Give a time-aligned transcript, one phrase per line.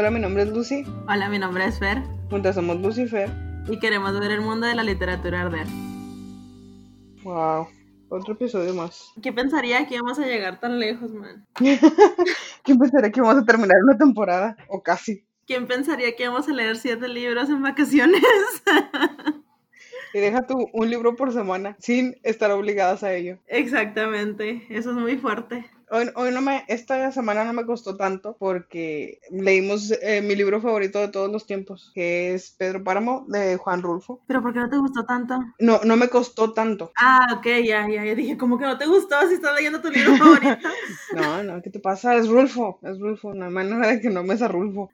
[0.00, 0.84] Hola, mi nombre es Lucy.
[1.08, 2.00] Hola, mi nombre es Fer.
[2.30, 3.28] Juntas somos Lucifer.
[3.66, 5.66] Y queremos ver el mundo de la literatura arder.
[7.24, 7.66] Wow,
[8.08, 9.10] otro episodio más.
[9.20, 11.44] ¿Qué pensaría que íbamos a llegar tan lejos, man?
[12.62, 14.56] ¿Quién pensaría que íbamos a terminar una temporada?
[14.68, 15.26] O casi.
[15.48, 18.22] ¿Quién pensaría que íbamos a leer siete libros en vacaciones?
[20.14, 23.40] y deja tú un libro por semana sin estar obligadas a ello.
[23.48, 25.68] Exactamente, eso es muy fuerte.
[25.90, 30.60] Hoy, hoy, no me, esta semana no me costó tanto porque leímos eh, mi libro
[30.60, 34.20] favorito de todos los tiempos, que es Pedro Páramo de Juan Rulfo.
[34.26, 35.38] ¿Pero por qué no te gustó tanto?
[35.58, 36.92] No, no me costó tanto.
[36.98, 39.90] Ah, ok, ya, ya, ya dije, ¿cómo que no te gustó si estás leyendo tu
[39.90, 40.68] libro favorito?
[41.14, 42.16] no, no, ¿qué te pasa?
[42.16, 44.90] Es Rulfo, es Rulfo, hay manera de que no me es a Rulfo.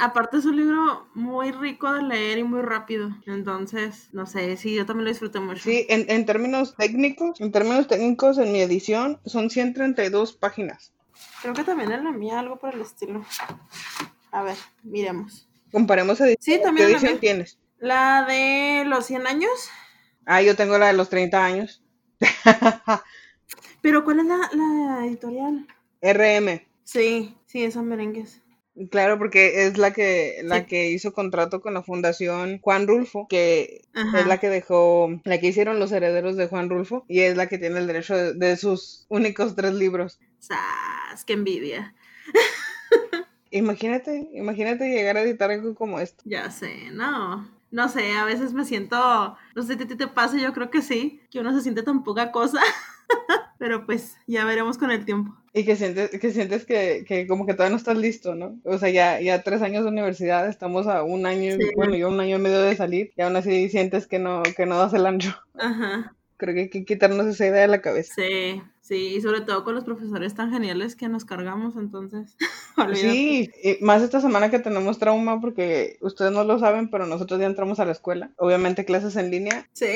[0.00, 4.74] aparte es un libro muy rico de leer y muy rápido, entonces, no sé, sí,
[4.74, 5.62] yo también lo disfruté mucho.
[5.62, 10.92] Sí, en, en términos técnicos, en términos técnicos, en mi edición son 132 páginas.
[11.42, 13.24] Creo que también en la mía algo por el estilo.
[14.30, 15.48] A ver, miremos.
[15.70, 16.38] Comparemos edición.
[16.40, 17.58] Sí, también ¿Qué edición tienes?
[17.78, 19.50] La de los 100 años.
[20.26, 21.82] Ah, yo tengo la de los 30 años.
[23.82, 25.66] Pero ¿cuál es la, la editorial?
[26.00, 26.66] RM.
[26.84, 28.40] Sí, sí, esa merengues.
[28.90, 33.82] Claro, porque es la que la que hizo contrato con la Fundación Juan Rulfo, que
[33.94, 37.46] es la que dejó, la que hicieron los herederos de Juan Rulfo, y es la
[37.46, 40.18] que tiene el derecho de, sus únicos tres libros.
[40.40, 41.24] ¡Sas!
[41.24, 41.94] ¡Qué envidia!
[43.52, 46.24] imagínate, imagínate llegar a editar algo como esto.
[46.26, 47.48] Ya sé, no.
[47.70, 50.70] No sé, a veces me siento, no sé si a ti te pasa, yo creo
[50.70, 52.60] que sí, que uno se siente tan poca cosa.
[53.64, 55.34] Pero pues ya veremos con el tiempo.
[55.54, 58.60] Y que sientes que, sientes que, que, como que todavía no estás listo, ¿no?
[58.62, 62.20] O sea, ya, ya tres años de universidad, estamos a un año, bueno, yo un
[62.20, 65.06] año y medio de salir, y aún así sientes que no, que no das el
[65.06, 65.34] ancho.
[65.54, 66.14] Ajá.
[66.36, 68.14] Creo que hay que quitarnos esa idea de la cabeza.
[68.14, 72.36] Sí, sí, y sobre todo con los profesores tan geniales que nos cargamos, entonces.
[72.94, 73.50] sí,
[73.80, 77.78] más esta semana que tenemos trauma, porque ustedes no lo saben, pero nosotros ya entramos
[77.78, 78.30] a la escuela.
[78.36, 79.68] Obviamente clases en línea.
[79.72, 79.86] Sí.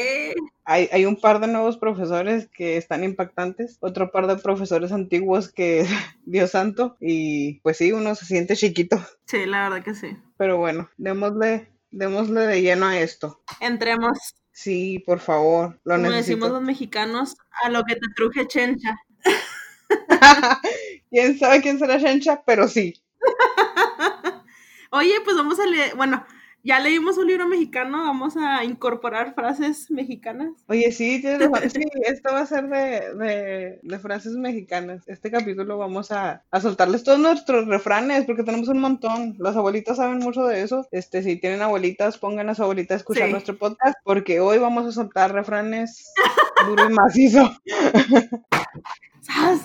[0.64, 5.52] Hay, hay un par de nuevos profesores que están impactantes, otro par de profesores antiguos
[5.52, 5.84] que,
[6.24, 8.98] Dios santo, y pues sí, uno se siente chiquito.
[9.26, 10.16] Sí, la verdad que sí.
[10.36, 13.42] Pero bueno, démosle, démosle de lleno a esto.
[13.60, 14.18] Entremos.
[14.58, 18.98] Sí, por favor, lo Como decimos los mexicanos, a lo que te truje chencha.
[21.10, 22.42] ¿Quién sabe quién será chencha?
[22.44, 23.00] Pero sí.
[24.90, 26.26] Oye, pues vamos a leer, bueno,
[26.68, 30.50] ya leímos un libro mexicano, vamos a incorporar frases mexicanas.
[30.66, 35.02] Oye, sí, tienes sí esto va a ser de, de, frases mexicanas.
[35.08, 39.34] Este capítulo vamos a, a, soltarles todos nuestros refranes, porque tenemos un montón.
[39.38, 40.86] Las abuelitas saben mucho de eso.
[40.90, 44.86] Este, si tienen abuelitas, pongan a su abuelita a escuchar nuestro podcast, porque hoy vamos
[44.86, 46.12] a soltar refranes
[46.66, 47.50] duro y macizo.
[49.22, 49.62] ¡Sas!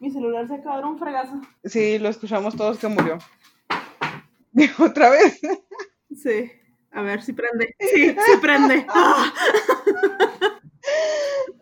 [0.00, 1.40] Mi celular se acabó de un fregazo.
[1.64, 3.18] Sí, lo escuchamos todos que murió.
[4.80, 5.40] ¿Otra vez?
[6.16, 6.50] Sí.
[6.92, 7.74] A ver si prende.
[7.78, 8.86] Sí, sí prende.
[8.88, 9.32] ¡Ah!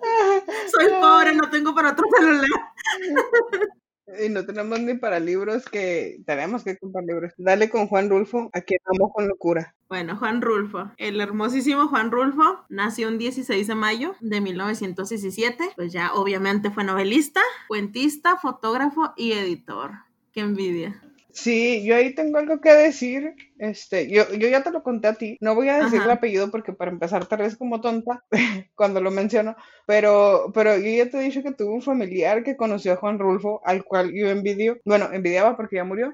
[0.70, 2.44] Soy pobre, no tengo para otro celular.
[4.22, 7.32] Y no tenemos ni para libros que tenemos que comprar libros.
[7.36, 9.74] Dale con Juan Rulfo, a quien amo con locura.
[9.88, 15.70] Bueno, Juan Rulfo, el hermosísimo Juan Rulfo, nació un 16 de mayo de 1917.
[15.74, 19.92] Pues ya obviamente fue novelista, cuentista, fotógrafo y editor.
[20.32, 21.00] Qué envidia.
[21.34, 23.34] Sí, yo ahí tengo algo que decir.
[23.58, 25.36] Este, yo, yo ya te lo conté a ti.
[25.40, 28.24] No voy a decir el apellido porque para empezar te ves como tonta
[28.76, 29.56] cuando lo menciono.
[29.84, 33.18] Pero, pero yo ya te he dicho que tuve un familiar que conoció a Juan
[33.18, 34.78] Rulfo, al cual yo envidio.
[34.84, 36.12] Bueno, envidiaba porque ya murió.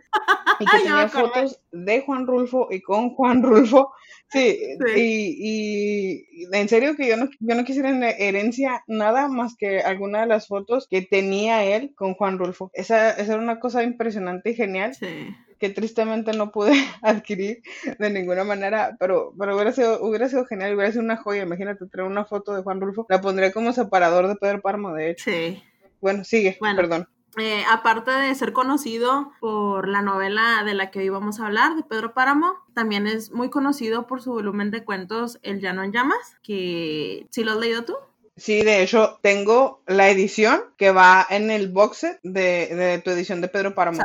[0.61, 3.93] Y que tenía fotos de Juan Rulfo y con Juan Rulfo.
[4.31, 9.57] Sí, Y, y, en serio que yo no, yo no quisiera en herencia nada más
[9.57, 12.71] que alguna de las fotos que tenía él con Juan Rulfo.
[12.75, 14.95] Esa, esa era una cosa impresionante y genial.
[14.95, 16.73] Sí que tristemente no pude
[17.03, 17.63] adquirir
[17.99, 21.43] de ninguna manera, pero, pero hubiera, sido, hubiera sido genial, hubiera sido una joya.
[21.43, 25.11] Imagínate traer una foto de Juan Rulfo, la pondría como separador de Pedro Parmo, de
[25.11, 25.31] hecho.
[25.31, 25.63] Sí.
[26.01, 27.07] Bueno, sigue, perdón.
[27.37, 31.77] Eh, aparte de ser conocido por la novela de la que hoy vamos a hablar,
[31.77, 35.93] de Pedro Páramo, también es muy conocido por su volumen de cuentos El Llano en
[35.93, 37.97] Llamas, que ¿sí lo has leído tú?
[38.37, 43.43] Sí, de hecho, tengo la edición que va en el box set de, tu edición
[43.43, 44.03] de Pedro Páramo.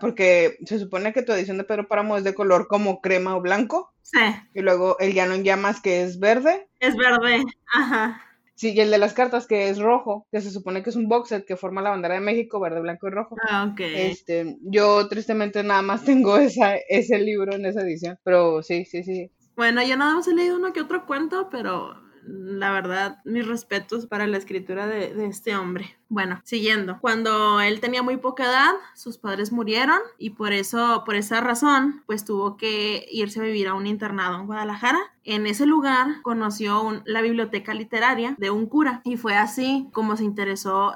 [0.00, 3.42] porque se supone que tu edición de Pedro Páramo es de color como crema o
[3.42, 3.92] blanco.
[4.02, 4.18] Sí.
[4.54, 6.68] Y luego el llano en llamas que es verde.
[6.80, 7.44] Es verde,
[7.74, 8.29] ajá.
[8.60, 11.08] Sí, y el de las cartas que es rojo, que se supone que es un
[11.08, 13.34] box set que forma la bandera de México, verde, blanco y rojo.
[13.48, 13.80] Ah, ok.
[13.80, 19.02] Este, yo tristemente nada más tengo esa, ese libro en esa edición, pero sí, sí,
[19.02, 19.30] sí.
[19.56, 21.94] Bueno, yo nada más he leído uno que otro cuento, pero
[22.26, 25.96] la verdad, mis respetos para la escritura de, este hombre.
[26.10, 26.98] Bueno, siguiendo.
[27.00, 32.02] Cuando él tenía muy poca edad, sus padres murieron y por eso, por esa razón,
[32.06, 34.98] pues tuvo que irse a vivir a un internado en Guadalajara.
[35.22, 40.24] En ese lugar conoció la biblioteca literaria de un cura y fue así como se
[40.24, 40.94] interesó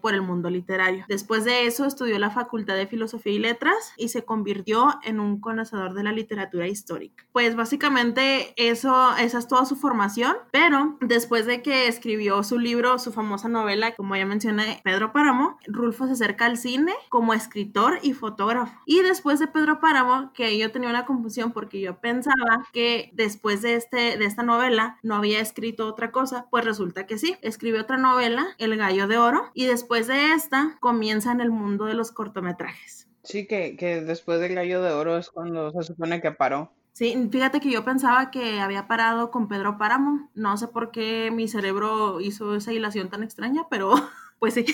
[0.00, 1.04] por el mundo literario.
[1.08, 5.40] Después de eso estudió la Facultad de Filosofía y Letras y se convirtió en un
[5.40, 7.24] conocedor de la literatura histórica.
[7.32, 12.98] Pues básicamente eso, esa es toda su formación, pero después de que escribió su libro,
[12.98, 17.98] su famosa novela, como ya mencioné, Pedro Páramo, Rulfo se acerca al cine como escritor
[18.02, 18.80] y fotógrafo.
[18.86, 23.62] Y después de Pedro Páramo, que yo tenía una confusión porque yo pensaba que después
[23.62, 27.82] de, este, de esta novela no había escrito otra cosa, pues resulta que sí, escribió
[27.82, 31.94] otra novela, El Gallo de Oro, y después de esta comienza en el mundo de
[31.94, 33.08] los cortometrajes.
[33.22, 36.72] Sí, que, que después del Gallo de Oro es cuando se supone que paró.
[36.96, 40.30] Sí, fíjate que yo pensaba que había parado con Pedro Páramo.
[40.34, 43.92] No sé por qué mi cerebro hizo esa hilación tan extraña, pero
[44.38, 44.64] pues sí.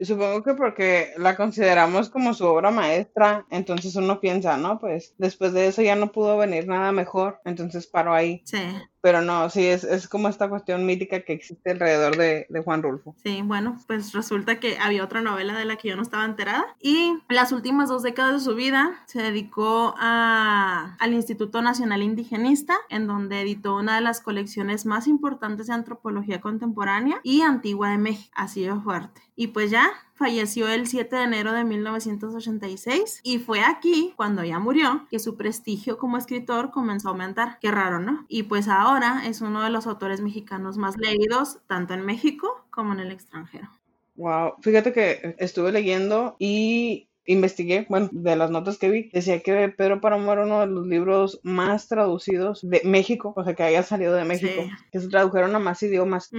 [0.00, 4.78] Supongo que porque la consideramos como su obra maestra, entonces uno piensa, ¿no?
[4.78, 8.42] Pues después de eso ya no pudo venir nada mejor, entonces paró ahí.
[8.44, 8.58] Sí.
[9.06, 12.82] Pero no, sí, es, es como esta cuestión mítica que existe alrededor de, de, Juan
[12.82, 13.14] Rulfo.
[13.22, 16.66] Sí, bueno, pues resulta que había otra novela de la que yo no estaba enterada.
[16.80, 22.74] Y las últimas dos décadas de su vida se dedicó a, al Instituto Nacional Indigenista,
[22.88, 27.98] en donde editó una de las colecciones más importantes de antropología contemporánea y antigua de
[27.98, 28.32] México.
[28.34, 29.25] Así de fuerte.
[29.36, 34.58] Y pues ya falleció el 7 de enero de 1986 y fue aquí, cuando ya
[34.58, 37.58] murió, que su prestigio como escritor comenzó a aumentar.
[37.60, 38.24] Qué raro, ¿no?
[38.28, 42.94] Y pues ahora es uno de los autores mexicanos más leídos, tanto en México como
[42.94, 43.68] en el extranjero.
[44.16, 49.68] Wow, fíjate que estuve leyendo y investigué, bueno, de las notas que vi, decía que
[49.68, 53.82] Pedro Páramo era uno de los libros más traducidos de México, o sea, que haya
[53.82, 56.30] salido de México, que se tradujeron a más idiomas,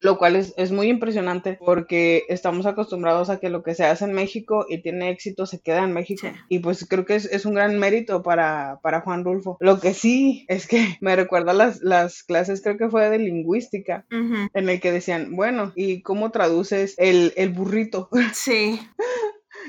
[0.00, 4.04] lo cual es, es, muy impresionante porque estamos acostumbrados a que lo que se hace
[4.04, 6.26] en México y tiene éxito se queda en México.
[6.48, 9.56] Y pues creo que es, es, un gran mérito para, para Juan Rulfo.
[9.60, 14.04] Lo que sí es que me recuerda las, las clases, creo que fue de lingüística,
[14.10, 18.08] en el que decían, bueno, ¿y cómo traduces el, el burrito?
[18.32, 18.78] Sí.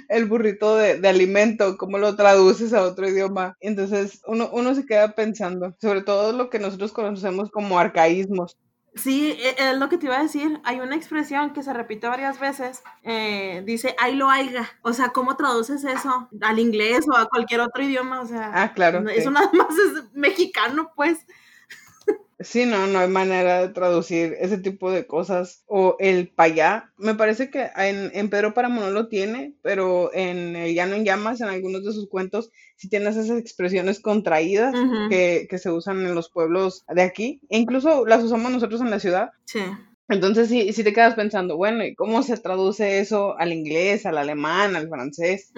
[0.09, 3.55] El burrito de, de, alimento, cómo lo traduces a otro idioma.
[3.59, 8.57] Entonces uno, uno se queda pensando, sobre todo lo que nosotros conocemos como arcaísmos.
[8.97, 10.59] Sí, e, es lo que te iba a decir.
[10.63, 12.83] Hay una expresión que se repite varias veces.
[13.03, 14.69] Eh, dice, ahí lo haiga.
[14.81, 18.21] O sea, ¿cómo traduces eso al inglés o a cualquier otro idioma?
[18.21, 21.25] O sea, ah, claro, eso nada más es mexicano, pues.
[22.39, 25.63] Sí, no, no hay manera de traducir ese tipo de cosas.
[25.65, 30.55] O el payá, me parece que en, en Pedro Páramo no lo tiene, pero en
[30.55, 34.75] El Llano en Llamas, en algunos de sus cuentos, sí tiene esas expresiones contraídas
[35.09, 37.41] que, que, se usan en los pueblos de aquí.
[37.49, 39.31] E incluso las usamos nosotros en la ciudad.
[39.45, 39.61] Sí.
[40.09, 44.17] Entonces sí, sí te quedas pensando, bueno, ¿y cómo se traduce eso al inglés, al
[44.17, 45.51] alemán, al francés?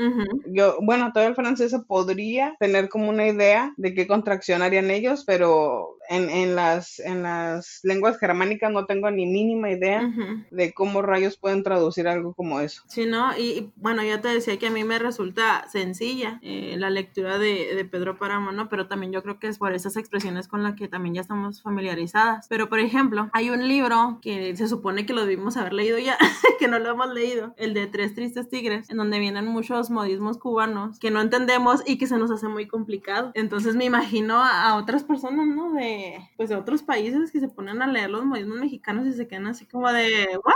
[0.47, 5.23] Yo, bueno, todo el francés podría tener como una idea de qué contracción harían ellos,
[5.25, 10.09] pero en, en, las, en las lenguas germánicas no tengo ni mínima idea
[10.49, 12.81] de cómo rayos pueden traducir algo como eso.
[12.87, 13.37] Sí, ¿no?
[13.37, 17.75] Y, bueno, ya te decía que a mí me resulta sencilla eh, la lectura de,
[17.75, 18.69] de, Pedro Páramo, ¿no?
[18.69, 21.61] Pero también yo creo que es por esas expresiones con las que también ya estamos
[21.61, 22.47] familiarizadas.
[22.49, 26.17] Pero, por ejemplo, hay un libro que se supone que lo debimos haber leído ya,
[26.59, 30.37] que no lo hemos leído, el de Tres Tristes Tigres, en donde vienen muchos modismos
[30.37, 33.31] cubanos que no entendemos y que se nos hace muy complicado.
[33.35, 35.73] Entonces me imagino a, a otras personas, ¿no?
[35.73, 39.27] De pues de otros países que se ponen a leer los modismos mexicanos y se
[39.27, 40.53] quedan así como de ¿what?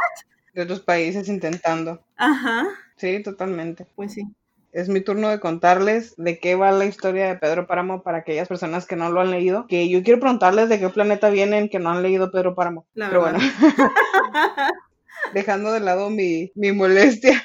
[0.54, 2.04] De otros países intentando.
[2.16, 2.68] Ajá.
[2.96, 3.88] Sí, totalmente.
[3.96, 4.24] Pues sí.
[4.74, 8.48] Es mi turno de contarles de qué va la historia de Pedro Páramo para aquellas
[8.48, 9.68] personas que no lo han leído.
[9.68, 12.88] Que yo quiero preguntarles de qué planeta vienen que no han leído Pedro Páramo.
[12.96, 13.40] Pero bueno.
[15.34, 17.42] Dejando de lado mi, mi molestia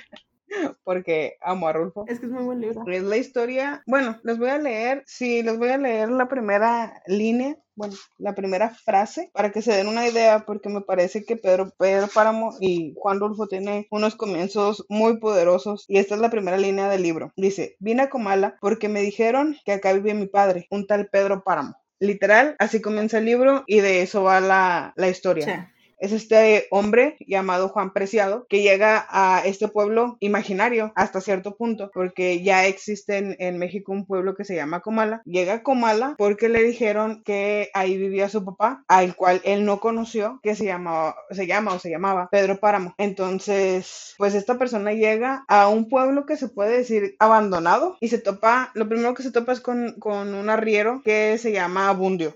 [0.85, 2.05] porque amo a Rulfo.
[2.09, 2.83] Es que es muy buen libro.
[2.87, 7.03] Es la historia, bueno, les voy a leer, sí, les voy a leer la primera
[7.07, 11.37] línea bueno, la primera frase para que se den una idea, porque me parece que
[11.37, 16.31] Pedro, Pedro Páramo y Juan Rulfo tienen unos comienzos muy poderosos y esta es la
[16.31, 17.33] primera línea del libro.
[17.37, 21.45] Dice, vine a Comala porque me dijeron que acá vive mi padre, un tal Pedro
[21.45, 21.77] Páramo.
[22.01, 27.17] Literal, así comienza el libro y de eso va la, la historia es este hombre
[27.21, 33.37] llamado Juan Preciado que llega a este pueblo imaginario hasta cierto punto, porque ya existe
[33.39, 35.23] en, México un pueblo que se llama Comala.
[35.25, 39.81] Llega a Comala porque le dijeron que ahí vivía su papá, al cual él no
[39.81, 42.95] conoció, que se llamaba, se llama o se llamaba Pedro Páramo.
[42.99, 48.19] Entonces, pues esta persona llega a un pueblo que se puede decir abandonado y se
[48.19, 52.35] topa, lo primero que se topa es con, un arriero que se llama Abundio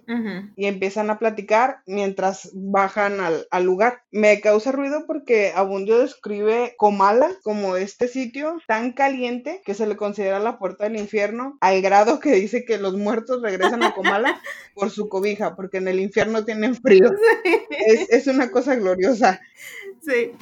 [0.57, 4.03] y empiezan a platicar mientras bajan al, al lugar.
[4.11, 9.97] Me causa ruido porque Abundio describe Comala como este sitio tan caliente que se le
[9.97, 14.41] considera la puerta del infierno, al grado que dice que los muertos regresan a Comala
[14.75, 17.11] por su cobija, porque en el infierno tienen frío.
[17.87, 19.41] Es, es una cosa gloriosa.
[20.01, 20.33] Sí.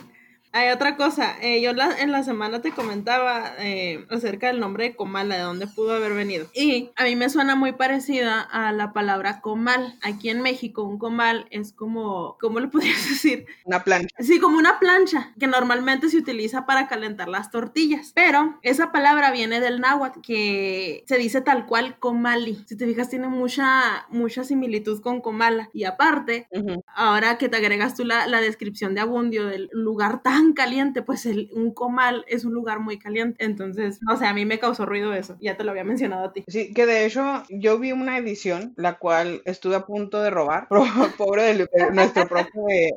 [0.52, 4.96] Hay otra cosa, eh, yo en la semana te comentaba eh, acerca del nombre de
[4.96, 6.48] Comala, de dónde pudo haber venido.
[6.54, 9.96] Y a mí me suena muy parecida a la palabra comal.
[10.02, 13.46] Aquí en México, un comal es como, ¿cómo lo podrías decir?
[13.64, 14.08] Una plancha.
[14.18, 18.10] Sí, como una plancha que normalmente se utiliza para calentar las tortillas.
[18.14, 22.64] Pero esa palabra viene del náhuatl, que se dice tal cual comali.
[22.66, 25.70] Si te fijas, tiene mucha, mucha similitud con comala.
[25.72, 26.48] Y aparte,
[26.88, 31.26] ahora que te agregas tú la, la descripción de Abundio del lugar tan caliente, pues
[31.26, 33.44] el, un comal es un lugar muy caliente.
[33.44, 35.36] Entonces, no sé, a mí me causó ruido eso.
[35.40, 36.44] Ya te lo había mencionado a ti.
[36.48, 40.68] Sí, que de hecho yo vi una edición, la cual estuve a punto de robar.
[41.18, 42.50] Pobre de, nuestro profe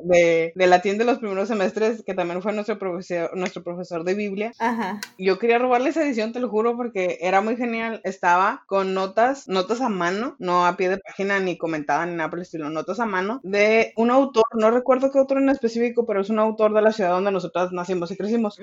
[0.04, 4.14] de, de, latín de los primeros semestres, que también fue nuestro profesor, nuestro profesor de
[4.14, 4.52] Biblia.
[4.58, 5.00] Ajá.
[5.18, 8.00] Yo quería robarle esa edición, te lo juro, porque era muy genial.
[8.04, 12.30] Estaba con notas, notas a mano, no a pie de página ni comentada ni nada
[12.30, 16.06] por el estilo, notas a mano de un autor, no recuerdo qué autor en específico,
[16.06, 18.58] pero es un autor de la ciudad donde nosotras nacimos y crecimos.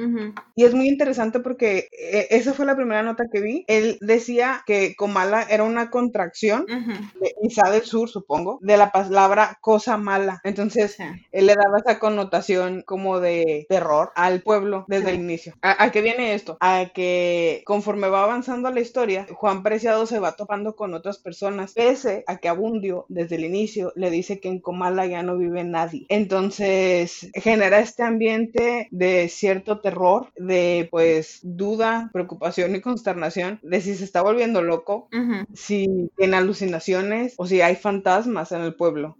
[0.55, 3.65] Y es muy interesante porque eh, esa fue la primera nota que vi.
[3.67, 9.59] Él decía que Comala era una contracción de Isa del Sur, supongo, de la palabra
[9.61, 10.41] cosa mala.
[10.43, 10.97] Entonces,
[11.31, 15.53] él le daba esa connotación como de terror al pueblo desde el inicio.
[15.61, 16.57] ¿A, qué viene esto?
[16.59, 21.73] A que conforme va avanzando la historia, Juan Preciado se va topando con otras personas,
[21.73, 25.63] pese a que Abundio desde el inicio le dice que en Comala ya no vive
[25.63, 26.05] nadie.
[26.09, 28.60] Entonces, genera este ambiente
[28.91, 35.07] de cierto terror, de pues duda, preocupación y consternación de si se está volviendo loco,
[35.53, 39.17] si tiene alucinaciones o si hay fantasmas en el pueblo.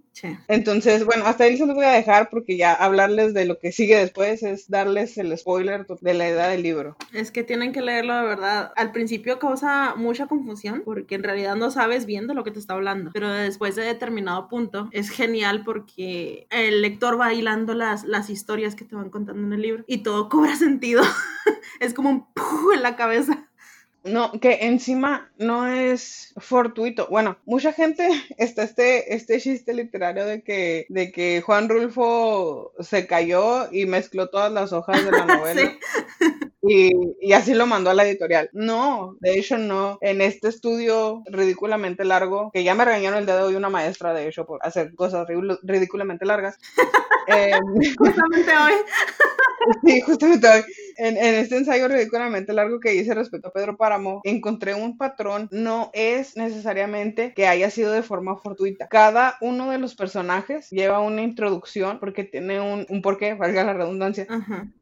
[0.48, 3.72] Entonces, bueno, hasta ahí se los voy a dejar porque ya hablarles de lo que
[3.72, 6.96] sigue después es darles el spoiler de la edad del libro.
[7.14, 8.72] Es que tienen que leerlo de verdad.
[8.76, 12.60] Al principio causa mucha confusión porque en realidad no sabes bien de lo que te
[12.60, 18.04] está hablando, pero después de determinado punto es genial porque el lector va hilando las,
[18.04, 21.04] las historias que te van contando en el libro y todo cobra sentido.
[21.80, 22.26] es como un
[22.74, 23.48] en la cabeza.
[24.04, 27.08] No, que encima no es fortuito.
[27.10, 33.06] Bueno, mucha gente está este, este chiste literario de que, de que Juan Rulfo se
[33.06, 35.78] cayó y mezcló todas las hojas de la novela.
[36.64, 38.50] Y, y, así lo mandó a la editorial.
[38.54, 39.98] No, de hecho no.
[40.02, 44.28] En este estudio ridículamente largo, que ya me regañaron el dedo de una maestra, de
[44.28, 45.28] hecho, por hacer cosas
[45.64, 46.60] ridículamente largas.
[47.28, 47.52] eh,
[47.98, 48.74] justamente hoy.
[49.86, 50.64] sí, justamente hoy.
[50.98, 55.48] En, en, este ensayo ridículamente largo que hice respecto a Pedro Páramo, encontré un patrón.
[55.52, 58.88] No es necesariamente que haya sido de forma fortuita.
[58.88, 63.74] Cada uno de los personajes lleva una introducción porque tiene un, un porqué, valga la
[63.74, 64.28] redundancia,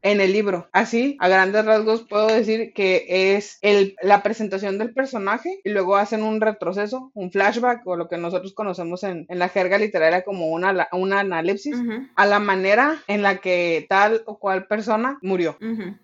[0.02, 0.68] en el libro.
[0.72, 5.96] Así, a grandes rasgos, puedo decir que es el, la presentación del personaje y luego
[5.96, 10.22] hacen un retroceso, un flashback o lo que nosotros conocemos en, en la jerga literaria
[10.22, 11.76] como una, una análisis
[12.16, 15.56] a la manera en la que tal o cual persona murió.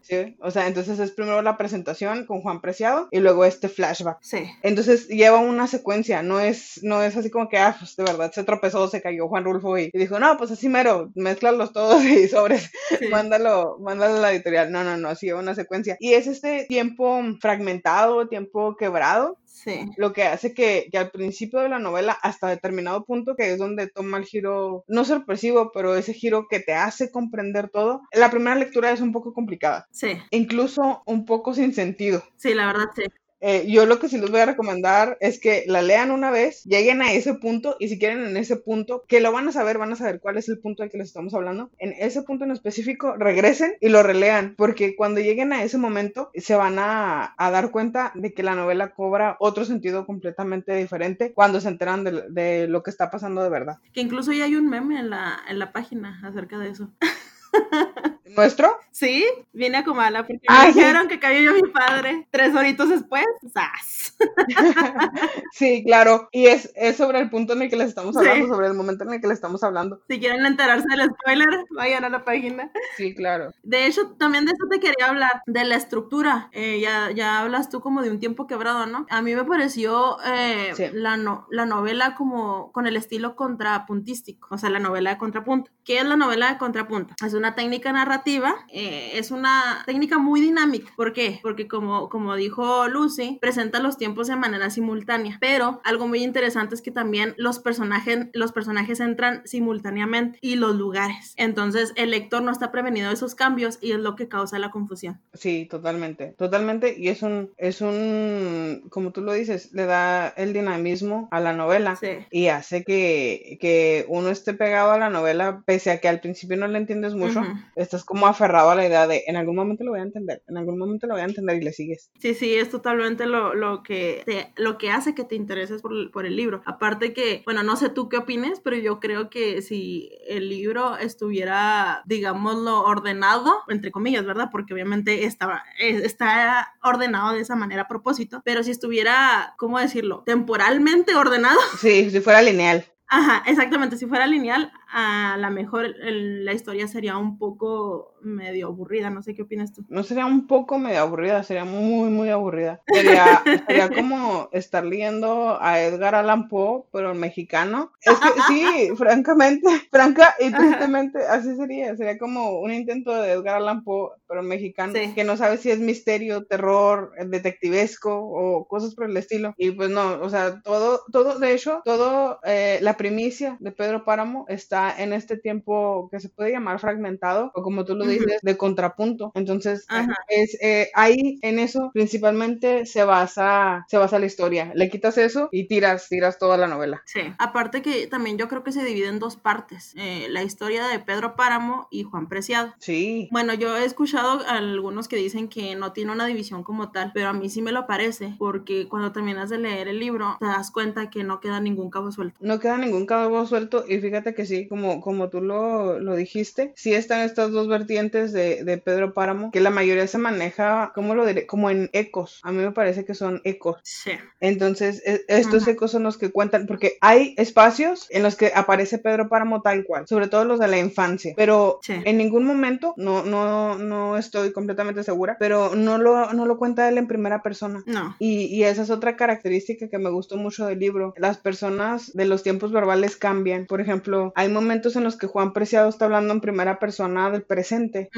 [0.02, 0.36] ¿sí?
[0.40, 4.18] O sea, entonces es primero la presentación con Juan Preciado y luego este flashback.
[4.20, 4.38] Sí.
[4.62, 8.32] Entonces lleva una secuencia, no es, no es así como que, ah, pues de verdad
[8.32, 12.28] se tropezó, se cayó Juan Rulfo y, dijo, no, pues así mero, mezclalos todos y
[12.28, 12.70] sobres,
[13.10, 14.70] mándalo, mándalo a la editorial.
[14.70, 15.96] No, no, no, así una secuencia.
[15.98, 19.90] Y es este tiempo fragmentado, tiempo quebrado, Sí.
[19.96, 23.58] Lo que hace que, que, al principio de la novela, hasta determinado punto, que es
[23.58, 28.30] donde toma el giro, no sorpresivo, pero ese giro que te hace comprender todo, la
[28.30, 29.88] primera lectura es un poco complicada.
[29.90, 30.18] Sí.
[30.30, 32.22] Incluso un poco sin sentido.
[32.36, 33.04] Sí, la verdad, sí.
[33.48, 36.64] Eh, yo lo que sí les voy a recomendar es que la lean una vez,
[36.64, 39.78] lleguen a ese punto y si quieren en ese punto, que lo van a saber,
[39.78, 42.44] van a saber cuál es el punto del que les estamos hablando, en ese punto
[42.44, 47.36] en específico, regresen y lo relean, porque cuando lleguen a ese momento se van a,
[47.38, 52.24] dar cuenta de que la novela cobra otro sentido completamente diferente cuando se enteran de,
[52.28, 53.78] de, lo que está pasando de verdad.
[53.92, 56.90] Que incluso ya hay un meme en la, en la página acerca de eso.
[58.36, 58.78] ¿Nuestro?
[58.90, 62.26] Sí, vine a Comala porque me dijeron que cayó yo mi padre.
[62.30, 64.16] Tres horitos después, ¡zas!
[65.52, 66.28] sí, claro.
[66.32, 69.04] Y es, es, sobre el punto en el que les estamos hablando, sobre el momento
[69.04, 70.02] en el que les estamos hablando.
[70.08, 72.70] Si quieren enterarse del spoiler, vayan a la página.
[72.96, 73.52] Sí, claro.
[73.62, 76.50] De hecho, también de eso te quería hablar, de la estructura.
[76.52, 79.06] Eh, ya, ya hablas tú como de un tiempo quebrado, ¿no?
[79.10, 84.58] A mí me pareció eh, la, no, la novela como con el estilo contrapuntístico, o
[84.58, 85.70] sea, la novela de contrapunto.
[85.84, 87.14] ¿Qué es la novela de contrapunto?
[87.24, 90.92] Es una técnica narrativa eh, es una técnica muy dinámica.
[90.96, 91.40] ¿Por qué?
[91.42, 95.38] Porque como, como dijo Lucy, presenta los tiempos de manera simultánea.
[95.40, 100.76] Pero algo muy interesante es que también los personajes, los personajes entran simultáneamente y los
[100.76, 101.34] lugares.
[101.36, 104.70] Entonces el lector no está prevenido de esos cambios y es lo que causa la
[104.70, 105.20] confusión.
[105.34, 106.96] Sí, totalmente, totalmente.
[106.98, 111.52] Y es un, es un, como tú lo dices, le da el dinamismo a la
[111.52, 111.98] novela
[112.30, 116.56] y hace que, que uno esté pegado a la novela, pese a que al principio
[116.56, 117.42] no le entiendes mucho,
[117.74, 120.56] estás como aferrado a la idea de en algún momento lo voy a entender, en
[120.56, 122.10] algún momento lo voy a entender y le sigues.
[122.18, 126.10] Sí, sí, es totalmente lo, lo que, te, lo que hace que te intereses por,
[126.10, 126.62] por el libro.
[126.66, 130.96] Aparte que, bueno, no sé tú qué opines, pero yo creo que si el libro
[130.96, 134.48] estuviera, digámoslo, ordenado, entre comillas, ¿verdad?
[134.50, 140.22] Porque obviamente está, está ordenado de esa manera a propósito, pero si estuviera, ¿cómo decirlo?
[140.26, 141.58] Temporalmente ordenado.
[141.78, 142.84] Sí, si fuera lineal.
[143.08, 143.96] Ajá, exactamente.
[143.96, 149.10] Si fuera lineal, a lo mejor la historia sería un poco medio aburrida.
[149.10, 149.84] No sé qué opinas tú.
[149.88, 152.82] No sería un poco medio aburrida, sería muy, muy aburrida.
[152.86, 157.92] Sería, sería como estar leyendo a Edgar Allan Poe, pero mexicano.
[158.00, 161.96] Es que sí, francamente, franca y tristemente, así sería.
[161.96, 165.78] Sería como un intento de Edgar Allan Poe, pero mexicano, que no sabe si es
[165.78, 169.54] misterio, terror, detectivesco o cosas por el estilo.
[169.56, 174.04] Y pues no, o sea, todo, todo, de hecho, todo, eh, la primicia de Pedro
[174.04, 178.38] Páramo está en este tiempo que se puede llamar fragmentado o como tú lo dices,
[178.42, 179.32] de contrapunto.
[179.34, 179.86] Entonces,
[180.28, 184.72] es eh, ahí en eso principalmente se basa, se basa la historia.
[184.74, 187.02] Le quitas eso y tiras, tiras toda la novela.
[187.06, 190.86] Sí, aparte que también yo creo que se divide en dos partes, eh, la historia
[190.86, 192.74] de Pedro Páramo y Juan Preciado.
[192.78, 193.28] Sí.
[193.30, 197.12] Bueno, yo he escuchado a algunos que dicen que no tiene una división como tal,
[197.14, 200.46] pero a mí sí me lo parece, porque cuando terminas de leer el libro te
[200.46, 202.36] das cuenta que no queda ningún cabo suelto.
[202.40, 206.72] No queda ningún cabo suelto y fíjate que sí, como, como tú lo, lo dijiste,
[206.76, 211.14] sí están estas dos vertientes de, de, Pedro Páramo, que la mayoría se maneja, ¿cómo
[211.14, 211.46] lo diré?
[211.46, 212.40] Como en ecos.
[212.42, 213.78] A mí me parece que son ecos.
[213.82, 214.12] Sí.
[214.40, 218.98] Entonces, e, estos ecos son los que cuentan, porque hay espacios en los que aparece
[218.98, 223.24] Pedro Páramo tal cual, sobre todo los de la infancia, pero en ningún momento, no,
[223.24, 227.82] no, no estoy completamente segura, pero no lo, no lo cuenta él en primera persona.
[227.86, 228.16] No.
[228.18, 231.14] Y, y esa es otra característica que me gustó mucho del libro.
[231.16, 233.66] Las personas de los tiempos verbales cambian.
[233.66, 237.42] Por ejemplo, hay momentos en los que Juan Preciado está hablando en primera persona del
[237.42, 238.08] presente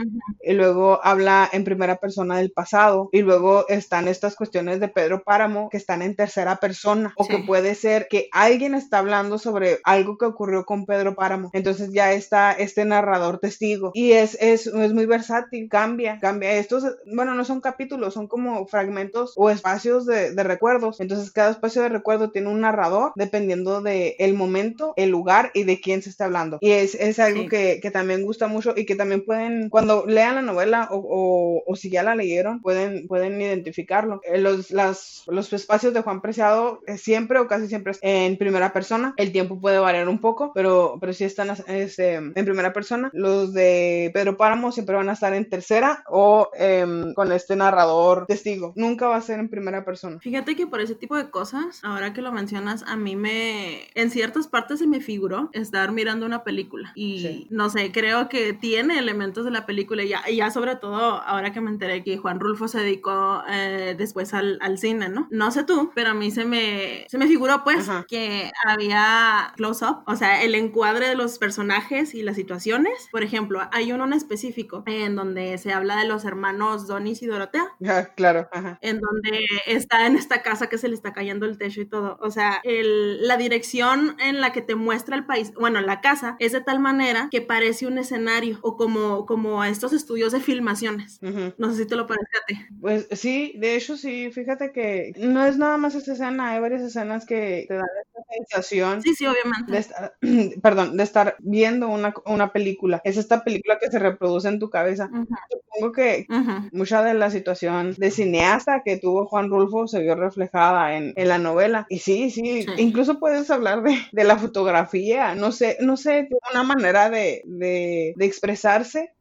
[0.40, 5.22] y luego habla en primera persona del pasado y luego están estas cuestiones de Pedro
[5.24, 9.81] Páramo que están en tercera persona o que puede ser que alguien está hablando sobre
[9.83, 11.51] algo que ocurrió con Pedro Páramo.
[11.53, 16.53] Entonces ya está este narrador testigo y es, es, es muy versátil, cambia, cambia.
[16.53, 21.01] Estos, bueno, no son capítulos, son como fragmentos o espacios de, de recuerdos.
[21.01, 25.64] Entonces cada espacio de recuerdo tiene un narrador dependiendo de el momento, el lugar y
[25.64, 26.58] de quién se está hablando.
[26.60, 30.36] Y es, es algo que, que, también gusta mucho y que también pueden, cuando lean
[30.36, 34.20] la novela o, o, o si ya la leyeron, pueden, pueden identificarlo.
[34.24, 38.72] Eh, los, las, los espacios de Juan Preciado eh, siempre o casi siempre en primera
[38.72, 39.14] persona.
[39.16, 43.10] El tiempo puede variar un poco, pero, pero sí están este, en primera persona.
[43.12, 48.26] Los de Pedro Páramo siempre van a estar en tercera o eh, con este narrador
[48.26, 48.72] testigo.
[48.76, 50.18] Nunca va a ser en primera persona.
[50.20, 54.10] Fíjate que por ese tipo de cosas, ahora que lo mencionas, a mí me, en
[54.10, 57.46] ciertas partes se me figuró estar mirando una película y sí.
[57.50, 61.22] no sé, creo que tiene elementos de la película y ya, y ya sobre todo
[61.22, 65.28] ahora que me enteré que Juan Rulfo se dedicó eh, después al, al, cine, ¿no?
[65.31, 68.07] No sé tú, pero a mí se me, se me figuró pues Ajá.
[68.09, 73.09] que había close-up, o sea, el encuadre de los personajes y las situaciones.
[73.11, 77.26] Por ejemplo, hay uno en específico en donde se habla de los hermanos Donis y
[77.26, 77.68] Dorotea.
[77.87, 78.78] Ah, claro, Ajá.
[78.83, 82.18] En donde está en esta casa que se le está cayendo el techo y todo.
[82.20, 86.07] O sea, el, la dirección en la que te muestra el país, bueno, la casa,
[86.38, 91.18] es de tal manera que parece un escenario o como, como estos estudios de filmaciones.
[91.22, 91.54] Uh -huh.
[91.58, 92.54] No sé si te lo parece a ti.
[92.80, 96.82] Pues sí, de hecho sí, fíjate que no es nada más esta escena, hay varias
[96.82, 99.02] escenas que te dan esta sensación.
[99.02, 99.72] Sí, sí, obviamente.
[99.72, 100.14] De estar,
[100.62, 103.00] perdón, de estar viendo una, una, película.
[103.04, 105.10] Es esta película que se reproduce en tu cabeza.
[105.12, 105.38] Uh -huh.
[105.50, 106.68] Supongo que uh -huh.
[106.72, 111.28] mucha de la situación de cineasta que tuvo Juan Rulfo se vio reflejada en, en
[111.28, 111.86] la novela.
[111.88, 116.28] Y sí, sí, sí, incluso puedes hablar de, de la fotografía, no sé, no sé,
[116.52, 119.12] una manera de, de, de expresarse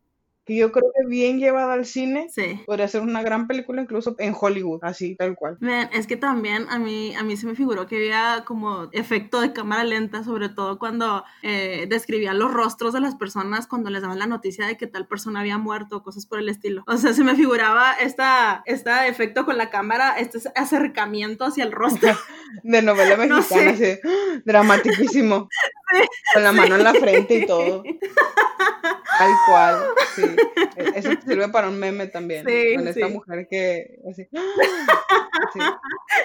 [0.47, 2.61] que yo creo que bien llevada al cine sí.
[2.65, 5.57] podría ser una gran película incluso en Hollywood, así tal cual.
[5.59, 9.41] Man, es que también a mí, a mí se me figuró que había como efecto
[9.41, 14.01] de cámara lenta, sobre todo cuando eh, describían los rostros de las personas cuando les
[14.01, 16.83] daban la noticia de que tal persona había muerto, cosas por el estilo.
[16.87, 21.73] O sea, se me figuraba esta, este efecto con la cámara, este acercamiento hacia el
[21.73, 22.15] rostro.
[22.63, 23.69] de novela mexicana, no sé.
[23.69, 25.49] así, dramatiquísimo.
[25.91, 26.01] Sí,
[26.33, 26.81] con la mano sí.
[26.81, 27.83] en la frente y todo.
[29.17, 29.83] Tal cual,
[30.15, 30.23] sí.
[30.75, 32.43] E, eso sirve para un meme también.
[32.43, 34.27] con esta mujer que así.
[35.53, 35.59] Sí.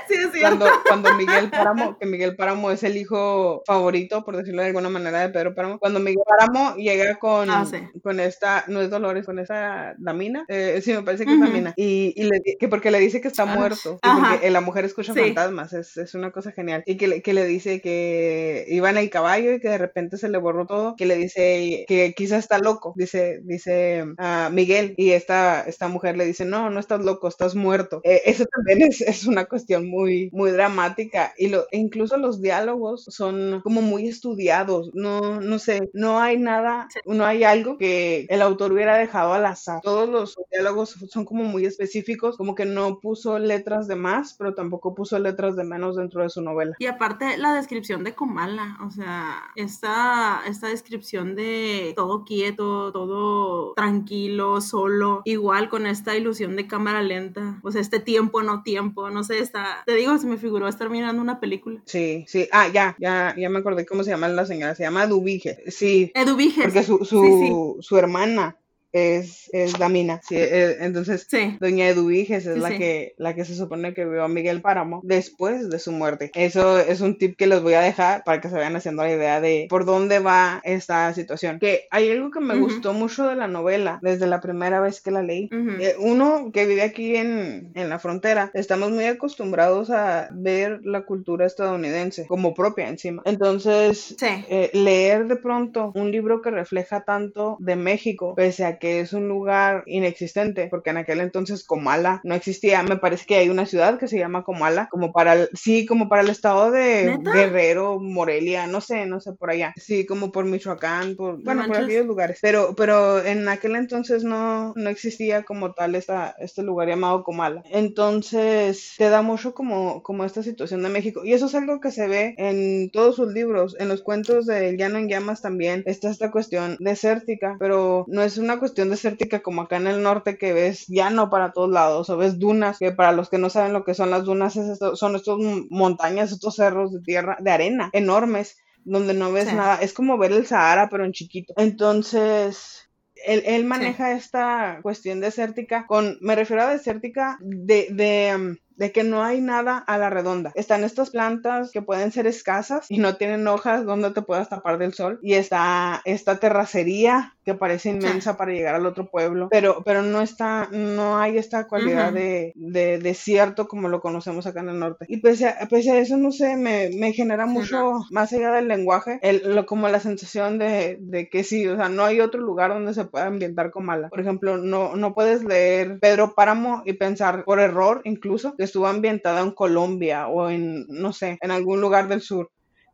[0.08, 0.66] sí es cierto.
[0.86, 5.20] Cuando, Miguel Páramo, que Miguel Páramo es el hijo favorito, por decirlo de alguna manera,
[5.20, 5.78] de Pedro Páramo.
[5.78, 7.64] Cuando Miguel Páramo llega con, ah,
[8.02, 11.74] con esta, no es Dolores, con esta Damina, eh, sí, me parece que es Damina,
[11.76, 14.84] y, y le, que porque le dice que está ah, muerto, y porque la mujer
[14.84, 16.82] escucha fantasmas, es, es, una cosa genial.
[16.86, 20.28] Y que le, que le dice que iba en el caballo que de repente se
[20.28, 25.10] le borró todo, que le dice que quizás está loco, dice, dice a Miguel, y
[25.10, 28.00] esta, esta mujer le dice, no, no estás loco, estás muerto.
[28.04, 33.04] Eh, eso también es, es, una cuestión muy, muy dramática, y lo, incluso los diálogos
[33.04, 38.42] son como muy estudiados, no, no sé, no hay nada, no hay algo que el
[38.42, 39.80] autor hubiera dejado al azar.
[39.82, 44.54] Todos los diálogos son como muy específicos, como que no puso letras de más, pero
[44.54, 46.76] tampoco puso letras de menos dentro de su novela.
[46.78, 53.74] Y aparte la descripción de Comala, o sea, esta, esta descripción de todo quieto, todo
[53.74, 59.10] tranquilo, solo, igual con esta ilusión de cámara lenta, o sea, este tiempo, no tiempo,
[59.10, 61.80] no sé, está, te digo, se me figuró estar mirando una película.
[61.84, 65.04] Sí, sí, ah, ya, ya, ya me acordé cómo se llama la señora, se llama
[65.04, 66.10] Edubige, sí.
[66.14, 66.62] Edubige.
[66.62, 68.56] Porque su, su, su hermana
[68.92, 70.20] es, es Damina.
[70.26, 71.26] Sí, eh, entonces,
[71.60, 75.70] Doña Eduviges es la, que, la que se supone que vio a Miguel Páramo después
[75.70, 76.30] de su muerte.
[76.34, 79.12] Eso es un tip que les voy a dejar para que se vayan haciendo la
[79.12, 81.58] idea de por dónde va esta situación.
[81.58, 85.10] Que hay algo que me gustó mucho de la novela desde la primera vez que
[85.10, 85.48] la leí.
[85.52, 91.02] Eh, uno que vive aquí en, en la frontera, estamos muy acostumbrados a ver la
[91.02, 93.22] cultura estadounidense como propia encima.
[93.24, 98.98] Entonces, eh, leer de pronto un libro que refleja tanto de México, pese a que
[98.98, 102.82] es un lugar inexistente, porque en aquel entonces Comala no existía.
[102.82, 106.08] Me parece que hay una ciudad que se llama Comala, como para el, sí, como
[106.08, 109.72] para el estado de Guerrero, Morelia, no sé, no sé, por allá.
[109.76, 112.40] Sí, como por Michoacán, por, bueno, por aquellos lugares.
[112.42, 117.62] Pero, pero en aquel entonces no, no existía como tal esta, este lugar llamado Comala.
[117.70, 121.24] Entonces, te da mucho como, como esta situación de México.
[121.24, 124.76] Y eso es algo que se ve en todos sus libros, en los cuentos de
[124.76, 129.40] Llano en Llamas también está esta cuestión desértica, pero no es una cuestión cuestión desértica
[129.42, 132.90] como acá en el norte que ves llano para todos lados o ves dunas, que
[132.90, 134.58] para los que no saben lo que son las dunas
[134.94, 139.76] son estos montañas, estos cerros de tierra, de arena enormes donde no ves nada.
[139.76, 141.52] Es como ver el Sahara pero en chiquito.
[141.58, 142.88] Entonces,
[143.26, 149.04] él, maneja esta cuestión desértica con, me refiero a desértica de, de, um, de que
[149.04, 150.52] no hay nada a la redonda.
[150.54, 154.78] Están estas plantas que pueden ser escasas y no tienen hojas donde te puedas tapar
[154.78, 155.18] del sol.
[155.22, 160.20] Y está esta terracería que parece inmensa para llegar al otro pueblo, pero, pero no
[160.20, 165.06] está, no hay esta cualidad de, desierto como lo conocemos acá en el norte.
[165.08, 169.18] Y pese a, pese a eso, no sé, me, genera mucho, más allá del lenguaje,
[169.22, 172.70] el, lo, como la sensación de, de, que sí, o sea, no hay otro lugar
[172.70, 174.08] donde se pueda ambientar con mala.
[174.08, 178.86] Por ejemplo, no, no puedes leer Pedro Páramo y pensar por error incluso que estuvo
[178.86, 182.48] ambientada en Colombia o en, no sé, en algún lugar del sur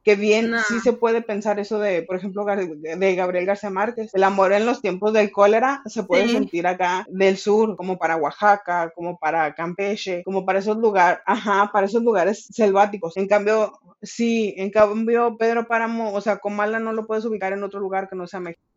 [0.09, 4.11] que bien sí se puede pensar eso de, por ejemplo, de Gabriel García Márquez.
[4.14, 8.16] El amor en los tiempos del cólera se puede sentir acá del sur, como para
[8.16, 13.18] Oaxaca, como para Campeche, como para esos lugares, ajá, para esos lugares selváticos.
[13.18, 17.62] En cambio, sí, en cambio, Pedro Páramo, o sea, Comala no lo puedes ubicar en
[17.62, 18.67] otro lugar que no sea México.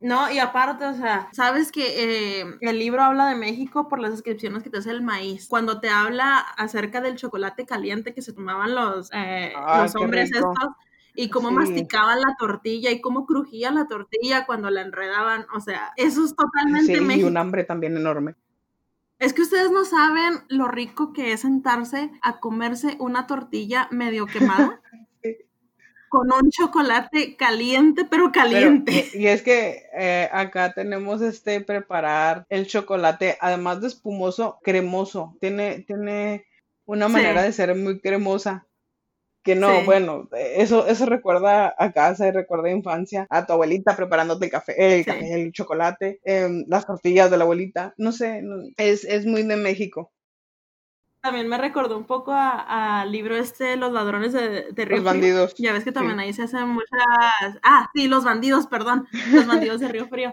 [0.00, 4.12] No, y aparte, o sea, sabes que eh, el libro habla de México por las
[4.12, 5.48] descripciones que te hace el maíz.
[5.48, 10.52] Cuando te habla acerca del chocolate caliente que se tomaban los, eh, los hombres estos
[11.16, 15.92] y cómo masticaban la tortilla y cómo crujía la tortilla cuando la enredaban, o sea,
[15.96, 17.26] eso es totalmente sí, México.
[17.26, 18.36] Y un hambre también enorme.
[19.18, 24.26] Es que ustedes no saben lo rico que es sentarse a comerse una tortilla medio
[24.26, 24.80] quemada.
[26.08, 29.06] con un chocolate caliente, pero caliente.
[29.14, 35.36] y es que eh, acá tenemos este preparar el chocolate, además de espumoso, cremoso.
[35.40, 36.46] Tiene, tiene
[36.86, 38.66] una manera de ser muy cremosa.
[39.44, 44.46] Que no, bueno, eso, eso recuerda a casa, recuerda a infancia, a tu abuelita preparándote
[44.46, 48.42] el café, el, chocolate, em, las tortillas de la abuelita, no sé,
[48.76, 50.12] es, es muy de México.
[51.20, 55.54] También me recordó un poco al libro este, Los ladrones de, de Río Los bandidos.
[55.58, 57.58] Ya ves que también ahí se hacen muchas...
[57.62, 59.08] Ah, sí, los bandidos, perdón.
[59.32, 60.32] Los bandidos de Río Frío.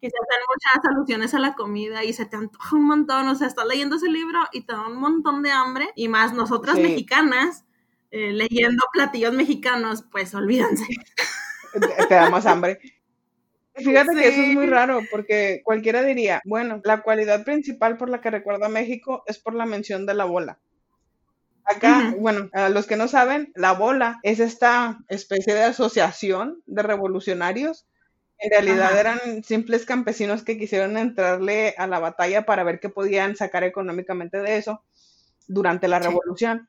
[0.00, 3.28] Que se hacen muchas alusiones a la comida y se te antoja un montón.
[3.28, 5.90] O sea, estás leyendo ese libro y te da un montón de hambre.
[5.96, 7.64] Y más nosotras mexicanas,
[8.10, 10.86] eh, leyendo platillos mexicanos, pues olvídense.
[12.08, 12.78] Te da más hambre.
[13.74, 18.20] Fíjate que eso es muy raro, porque cualquiera diría, bueno, la cualidad principal por la
[18.20, 20.58] que recuerda a México es por la mención de la bola.
[21.64, 26.82] Acá, bueno, a los que no saben, la bola es esta especie de asociación de
[26.82, 27.86] revolucionarios.
[28.38, 33.36] En realidad eran simples campesinos que quisieron entrarle a la batalla para ver qué podían
[33.36, 34.82] sacar económicamente de eso
[35.46, 36.68] durante la revolución.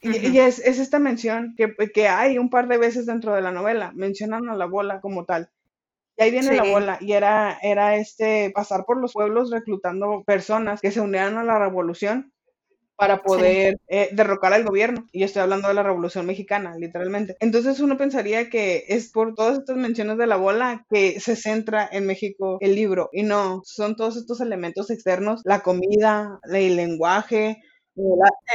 [0.00, 3.90] Y, es, esta mención que, que, hay un par de veces dentro de la novela,
[3.96, 5.50] mencionan a la bola como tal.
[6.18, 10.80] Y ahí viene la bola, y era, era este pasar por los pueblos reclutando personas
[10.80, 12.32] que se unieran a la revolución
[12.96, 15.06] para poder eh, derrocar al gobierno.
[15.12, 17.36] Y estoy hablando de la Revolución Mexicana, literalmente.
[17.38, 21.88] Entonces uno pensaría que es por todas estas menciones de la bola que se centra
[21.92, 23.08] en México el libro.
[23.12, 27.62] Y no, son todos estos elementos externos, la comida, el lenguaje,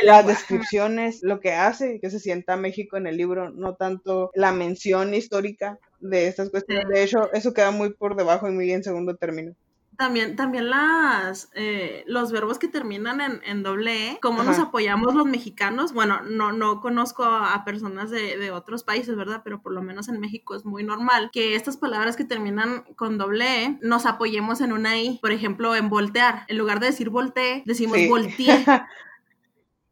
[0.04, 4.52] las descripciones, lo que hace que se sienta México en el libro, no tanto la
[4.52, 6.88] mención histórica de estas cuestiones.
[6.90, 9.54] De hecho, eso queda muy por debajo y muy en segundo término.
[9.96, 15.28] También, también las, eh, los verbos que terminan en, doble E, cómo nos apoyamos los
[15.28, 15.94] mexicanos.
[15.94, 19.42] Bueno, no, no conozco a personas de, de, otros países, ¿verdad?
[19.44, 23.20] Pero por lo menos en México es muy normal que estas palabras que terminan con
[23.20, 25.20] doble E nos apoyemos en una I.
[25.22, 26.46] Por ejemplo, en voltear.
[26.48, 28.66] En lugar de decir volteé, decimos volteé.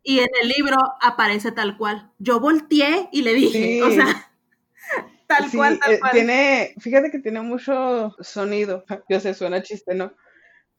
[0.04, 2.12] y en el libro aparece tal cual.
[2.20, 4.32] Yo volteé y le dije, o sea,
[5.28, 6.12] tal cual, tal eh, cual.
[6.12, 8.84] Tiene, fíjate que tiene mucho sonido.
[9.10, 10.14] Yo sé, suena chiste, ¿no?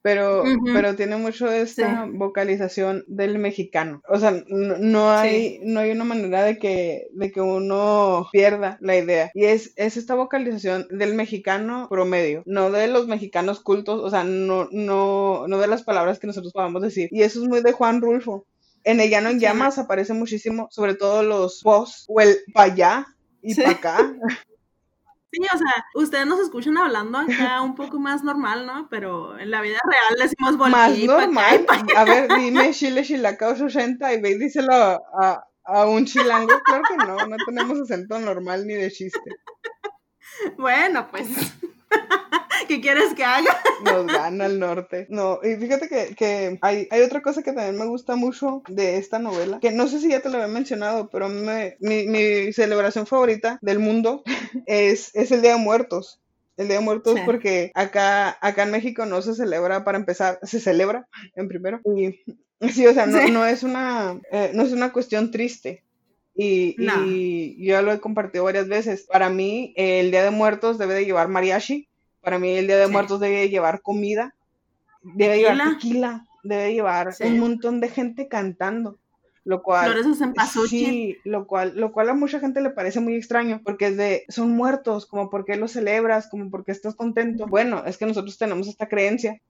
[0.02, 4.02] Pero, pero tiene mucho esta vocalización del mexicano.
[4.08, 8.96] O sea, no, hay, no hay una manera de que, de que uno pierda la
[8.96, 9.30] idea.
[9.32, 14.24] Y es, es esta vocalización del mexicano promedio, no de los mexicanos cultos, o sea,
[14.24, 17.08] no, no, no de las palabras que nosotros podamos decir.
[17.12, 18.44] Y eso es muy de Juan Rulfo.
[18.84, 23.06] En el llano en llamas aparece muchísimo, sobre todo los post o el pa' allá
[23.42, 23.98] y pa' acá.
[25.34, 28.88] Sí, o sea, ustedes nos escuchan hablando acá un poco más normal, ¿no?
[28.90, 30.72] Pero en la vida real decimos volví.
[30.72, 31.66] Más normal.
[31.96, 36.52] A ver, dime chile chilacao 80 y ve y díselo a, a un chilango.
[36.64, 39.20] Claro que no, no tenemos acento normal ni de chiste.
[40.56, 41.28] Bueno, pues.
[42.68, 43.60] ¿Qué quieres que haga?
[43.84, 45.06] Nos gana el norte.
[45.08, 49.18] No, y fíjate que, hay, hay, otra cosa que también me gusta mucho de esta
[49.18, 53.58] novela, que no sé si ya te lo había mencionado, pero mi, mi, celebración favorita
[53.62, 54.22] del mundo
[54.66, 56.20] es, es el Día de Muertos.
[56.56, 60.60] El Día de Muertos porque acá, acá en México no se celebra para empezar, se
[60.60, 61.80] celebra en primero.
[61.84, 62.20] Y
[62.70, 65.82] sí, o sea, no, no es, una, eh, no es una cuestión triste.
[66.34, 69.02] Y, y, yo lo he compartido varias veces.
[69.10, 71.88] Para mí, el Día de Muertos debe de llevar mariachi.
[72.22, 74.34] Para mí el Día de Muertos debe llevar comida,
[75.02, 78.98] debe llevar tequila, debe llevar un montón de gente cantando.
[79.44, 79.92] Lo cual,
[80.68, 84.24] sí, lo cual, lo cual a mucha gente le parece muy extraño, porque es de,
[84.28, 87.46] son muertos, como por qué los celebras, como porque estás contento.
[87.48, 89.40] Bueno, es que nosotros tenemos esta creencia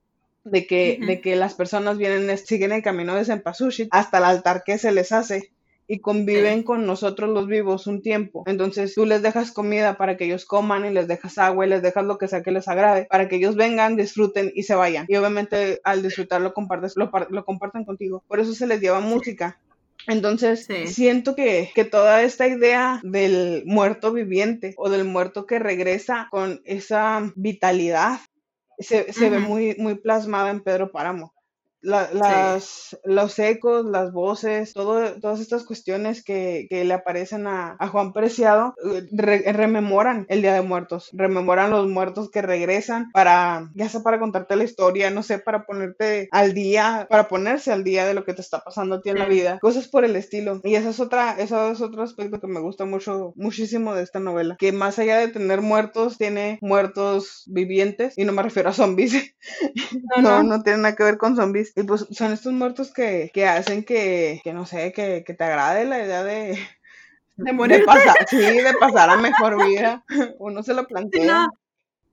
[0.45, 4.63] de que, de que las personas vienen, siguen el camino de Cempasúchil hasta el altar
[4.65, 5.53] que se les hace
[5.93, 8.45] y conviven con nosotros los vivos un tiempo.
[8.47, 11.83] Entonces tú les dejas comida para que ellos coman y les dejas agua y les
[11.83, 15.05] dejas lo que sea que les agrade para que ellos vengan, disfruten y se vayan.
[15.07, 18.25] Y obviamente al disfrutar lo, compartes, lo, lo compartan contigo.
[18.27, 19.61] Por eso se les lleva música.
[20.07, 26.29] Entonces, siento que, que, toda esta idea del muerto viviente o del muerto que regresa
[26.31, 28.19] con esa vitalidad
[28.79, 31.35] se, se ve muy, muy plasmada en Pedro Páramo
[31.83, 37.89] las, los ecos, las voces, todo, todas estas cuestiones que, que le aparecen a, a
[37.89, 38.75] Juan Preciado,
[39.11, 44.57] rememoran el Día de Muertos, rememoran los muertos que regresan para, ya sea para contarte
[44.57, 48.35] la historia, no sé, para ponerte al día, para ponerse al día de lo que
[48.35, 50.61] te está pasando a ti en la vida, cosas por el estilo.
[50.65, 54.21] Y esa es otra, eso es otro aspecto que me gusta mucho, muchísimo de esta
[54.21, 58.73] novela, que más allá de tener muertos, tiene muertos vivientes, y no me refiero a
[58.73, 59.35] zombies,
[60.17, 63.31] no, no, no tiene nada que ver con zombies y pues son estos muertos que,
[63.47, 66.59] hacen que, no sé, que, te agrade la idea de,
[67.37, 67.85] de morir.
[67.85, 70.05] pasar, sí, de pasar a mejor vida.
[70.39, 71.49] Uno se lo plantea.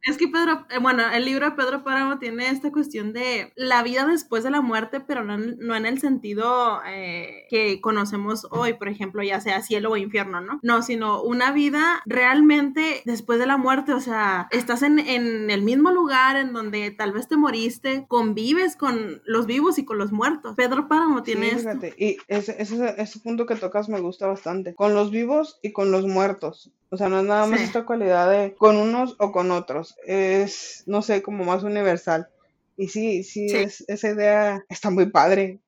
[0.03, 3.83] Es que Pedro, eh, bueno, el libro de Pedro Páramo tiene esta cuestión de la
[3.83, 8.73] vida después de la muerte, pero no, no en el sentido eh, que conocemos hoy,
[8.73, 10.59] por ejemplo, ya sea cielo o infierno, ¿no?
[10.63, 15.61] No, sino una vida realmente después de la muerte, o sea, estás en, en el
[15.63, 20.11] mismo lugar en donde tal vez te moriste, convives con los vivos y con los
[20.11, 20.55] muertos.
[20.55, 24.93] Pedro Páramo tiene sí, Y ese, ese, ese punto que tocas me gusta bastante, con
[24.93, 26.71] los vivos y con los muertos.
[26.91, 29.95] O sea, no es nada más esta cualidad de con unos o con otros.
[30.05, 32.29] Es, no sé, como más universal.
[32.77, 35.59] Y sí, sí, Es, esa idea está muy padre.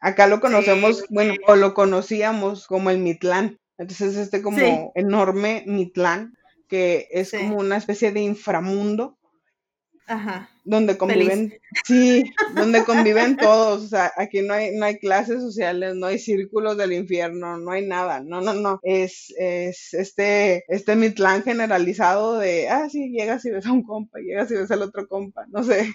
[0.00, 3.58] Acá lo conocemos, bueno, o lo conocíamos como el Mitlán.
[3.76, 6.36] Entonces, este como enorme Mitlán,
[6.68, 9.18] que es como una especie de inframundo.
[10.06, 10.50] Ajá.
[10.64, 12.24] Donde conviven, sí,
[12.54, 16.76] donde conviven todos, o sea, aquí no hay, no hay clases sociales, no hay círculos
[16.78, 22.68] del infierno, no hay nada, no, no, no, es, es este, este mitlán generalizado de,
[22.70, 25.62] ah, sí, llegas y ves a un compa, llegas y ves al otro compa, no
[25.62, 25.94] sé.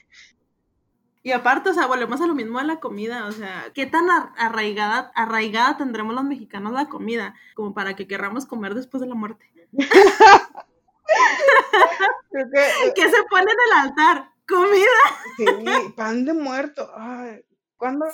[1.22, 4.08] Y aparte, o sea, volvemos a lo mismo de la comida, o sea, ¿qué tan
[4.38, 9.16] arraigada, arraigada tendremos los mexicanos la comida como para que querramos comer después de la
[9.16, 9.46] muerte?
[12.96, 14.32] ¿Qué se pone en el altar?
[14.50, 15.00] Comida.
[15.38, 16.92] Sí, pan de muerto.
[16.96, 17.42] Ay,
[17.78, 18.06] ¿cuándo,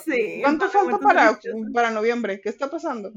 [0.42, 1.38] ¿Cuánto falta para,
[1.72, 2.40] para noviembre?
[2.40, 3.12] ¿Qué está pasando?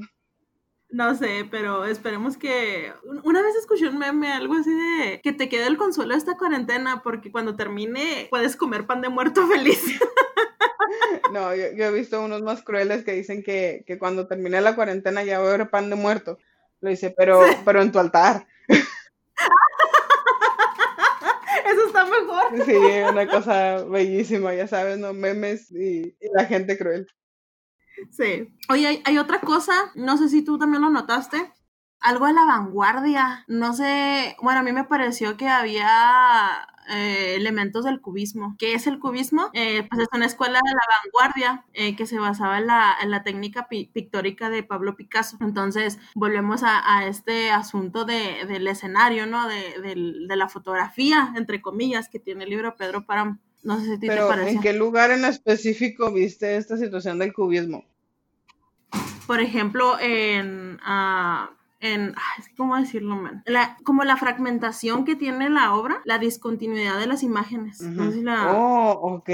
[0.92, 2.92] No sé, pero esperemos que.
[3.22, 6.36] Una vez escuché un meme, algo así de que te quede el consuelo de esta
[6.36, 9.80] cuarentena, porque cuando termine puedes comer pan de muerto feliz.
[11.32, 15.38] No, yo, he visto unos más crueles que dicen que, cuando termine la cuarentena ya
[15.38, 16.38] voy a ver pan de muerto.
[16.80, 18.48] Lo dice, pero, pero en tu altar.
[22.66, 22.76] Sí,
[23.08, 25.12] una cosa bellísima, ya sabes, ¿no?
[25.12, 27.06] Memes y, la gente cruel.
[28.10, 28.48] Sí.
[28.68, 31.52] Oye, hay, otra cosa, no sé si tú también lo notaste,
[32.00, 33.44] algo de la vanguardia.
[33.46, 38.56] No sé, bueno, a mí me pareció que había eh, elementos del cubismo.
[38.58, 39.50] ¿Qué es el cubismo?
[39.52, 43.10] Eh, pues es una escuela de la vanguardia eh, que se basaba en la, en
[43.10, 45.36] la técnica pictórica de Pablo Picasso.
[45.40, 49.46] Entonces, volvemos a, este asunto de, del escenario, ¿no?
[49.48, 53.38] De, de, la fotografía, entre comillas, que tiene el libro Pedro Páramo.
[53.62, 54.50] No sé si te parece.
[54.50, 57.84] ¿En qué lugar en específico viste esta situación del cubismo?
[59.26, 60.80] Por ejemplo, en...
[60.80, 62.14] Uh, en,
[62.56, 63.42] ¿cómo decirlo, man?
[63.46, 67.80] La, como la fragmentación que tiene la obra, la discontinuidad de las imágenes.
[68.54, 69.28] Oh, ok.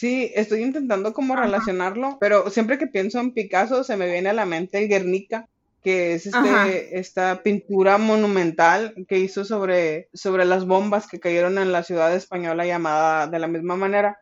[0.00, 4.34] Sí, estoy intentando como relacionarlo, pero siempre que pienso en Picasso se me viene a
[4.34, 5.48] la mente el Guernica
[5.82, 11.72] que es este, esta pintura monumental que hizo sobre, sobre las bombas que cayeron en
[11.72, 14.18] la ciudad española llamada de la misma manera.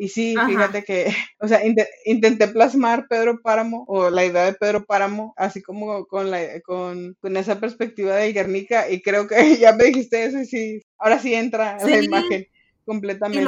[0.00, 1.06] Y sí, fíjate que,
[1.40, 1.60] o sea,
[2.04, 7.16] intenté plasmar Pedro Páramo o la idea de Pedro Páramo, así como con, la, con,
[7.20, 11.18] con esa perspectiva de Guernica, y creo que ya me dijiste eso y sí, ahora
[11.18, 12.46] sí entra la imagen
[12.86, 13.44] completamente.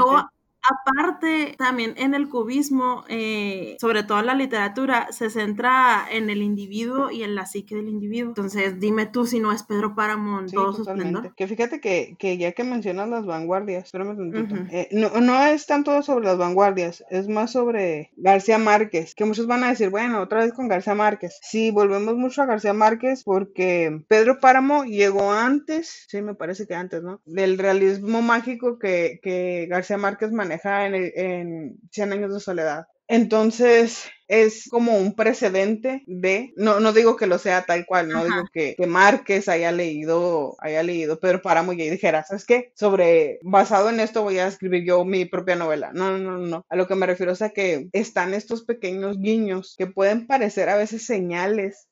[0.68, 6.42] Aparte, también en el cubismo, eh, sobre todo en la literatura, se centra en el
[6.42, 8.28] individuo y en la psique del individuo.
[8.30, 11.34] Entonces, dime tú si no es Pedro Páramo en todo su esplendor.
[11.34, 15.46] Que fíjate que, que, ya que mencionas las vanguardias, espérame un uh eh, no, no
[15.46, 19.88] es tanto sobre las vanguardias, es más sobre García Márquez, que muchos van a decir,
[19.88, 21.38] bueno, otra vez con García Márquez.
[21.42, 26.74] Sí, volvemos mucho a García Márquez porque Pedro Páramo llegó antes, sí, me parece que
[26.74, 27.20] antes, ¿no?
[27.24, 32.86] Del realismo mágico que, que García Márquez manejó en, en 100 años de soledad.
[33.08, 38.24] Entonces, es como un precedente de, no, no digo que lo sea tal cual, no
[38.24, 42.72] digo que, que, Márquez haya leído, haya leído Pedro Páramo y dijera, ¿sabes qué?
[42.76, 45.90] Sobre, basado en esto voy a escribir yo mi propia novela.
[45.92, 46.66] No, no, no, no.
[46.68, 50.68] A lo que me refiero es a que están estos pequeños guiños que pueden parecer
[50.68, 51.88] a veces señales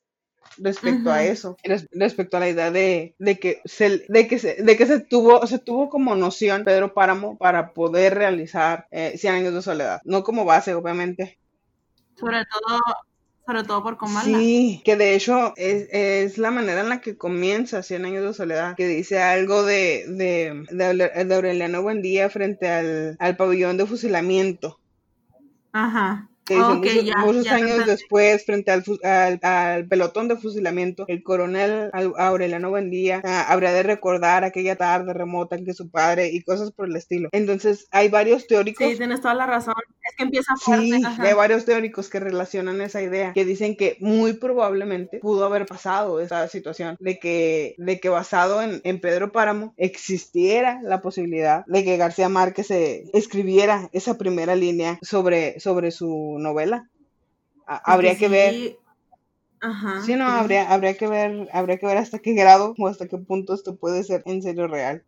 [0.57, 1.57] respecto a eso,
[1.91, 5.59] respecto a la idea de, que se, de que se, de que se tuvo, se
[5.59, 10.45] tuvo como noción Pedro Páramo para poder realizar eh, 100 años de soledad, no como
[10.45, 11.39] base, obviamente.
[12.15, 12.79] Sobre todo,
[13.45, 14.23] sobre todo por Comala.
[14.23, 18.75] Sí, que de hecho es, la manera en la que comienza Cien años de soledad,
[18.75, 24.79] que dice algo de, de, de, Aureliano Buendía frente al, al pabellón de fusilamiento.
[25.71, 28.83] Ajá muchos, años después, frente al,
[29.41, 35.55] al, pelotón de fusilamiento, el coronel Aureliano Buendía ah, habría de recordar aquella tarde remota
[35.55, 37.29] en que su padre y cosas por el estilo.
[37.31, 38.87] Entonces, hay varios teóricos.
[38.87, 39.73] Sí, tienes toda la razón.
[40.03, 40.85] Es que empieza fuerte.
[40.85, 45.65] Sí, hay varios teóricos que relacionan esa idea, que dicen que muy probablemente pudo haber
[45.65, 51.65] pasado esa situación, de que, de que basado en, en Pedro Páramo existiera la posibilidad
[51.67, 56.89] de que García Márquez escribiera esa primera línea sobre, sobre su novela.
[57.65, 58.77] habría que, ver.
[59.61, 63.07] Ajá, sí, no, Habría, habría que ver, habría que ver hasta qué grado o hasta
[63.07, 65.03] qué punto esto puede ser en serio real.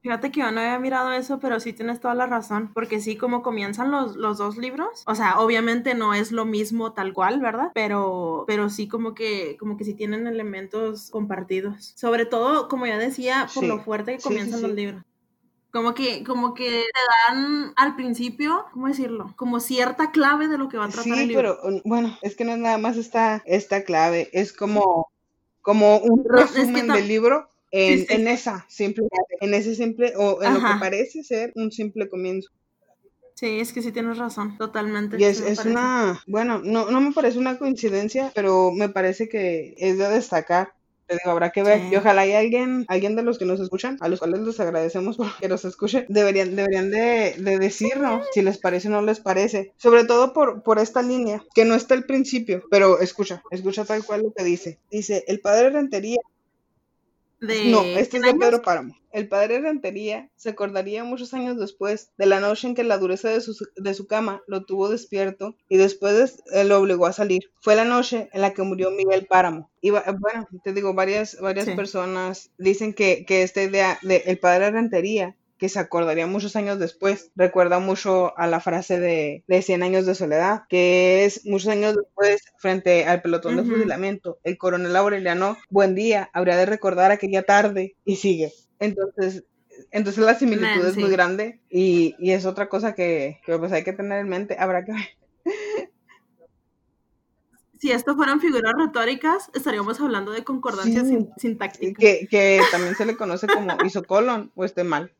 [0.00, 3.16] Fíjate que yo no había mirado eso, pero sí tienes toda la razón, porque sí,
[3.16, 7.40] como comienzan los, los dos libros, o sea, obviamente no es lo mismo tal cual,
[7.40, 7.72] ¿verdad?
[7.74, 11.94] Pero, pero sí como que, como que sí tienen elementos compartidos.
[11.96, 15.02] Sobre todo, como ya decía, por lo fuerte que comienzan los libros.
[15.70, 19.34] Como que, como que te dan al principio, ¿cómo decirlo?
[19.36, 21.58] Como cierta clave de lo que va a tratar el libro.
[21.62, 25.10] pero bueno, es que no es nada más esta, esta clave, es como,
[25.60, 29.06] como un resumen del libro en, en esa simple,
[29.40, 32.50] en ese simple, o en lo que parece ser un simple comienzo.
[33.34, 35.16] Sí, es que sí tienes razón, totalmente.
[35.20, 39.74] Y es, es una, bueno, no, no me parece una coincidencia, pero me parece que
[39.76, 40.72] es de destacar
[41.08, 41.80] te digo, habrá que ver.
[41.90, 45.16] Y ojalá hay alguien, alguien de los que nos escuchan, a los cuales les agradecemos
[45.16, 49.20] por que nos escuchen, deberían, deberían de, de decirnos si les parece o no les
[49.20, 49.72] parece.
[49.76, 54.04] Sobre todo por, por esta línea, que no está al principio, pero escucha, escucha tal
[54.04, 54.78] cual lo que dice.
[54.90, 56.18] Dice, el padre Rentería
[57.40, 58.96] no, este es de Pedro Páramo.
[59.10, 63.30] El padre Rentería se acordaría muchos años después de la noche en que la dureza
[63.30, 67.50] de su, de su cama lo tuvo despierto y después eh, lo obligó a salir.
[67.60, 69.70] Fue la noche en la que murió Miguel Páramo.
[69.80, 74.70] Y bueno, te digo, varias, varias personas dicen que, que esta idea de el padre
[74.70, 77.30] Rentería que se acordaría muchos años después.
[77.36, 81.96] Recuerda mucho a la frase de, de 100 años de soledad, que es muchos años
[81.96, 87.42] después, frente al pelotón de fusilamiento, el coronel Aureliano, buen día, habría de recordar aquella
[87.42, 88.52] tarde y sigue.
[88.78, 89.44] Entonces,
[89.90, 93.84] entonces la similitud es muy grande y, y, es otra cosa que, que pues hay
[93.84, 94.56] que tener en mente.
[94.58, 95.08] Habrá que ver
[97.78, 101.04] si esto fueran figuras retóricas, estaríamos hablando de concordancia
[101.36, 101.98] sintáctica.
[101.98, 105.12] Que, que, también se le conoce como isocolon o esté mal.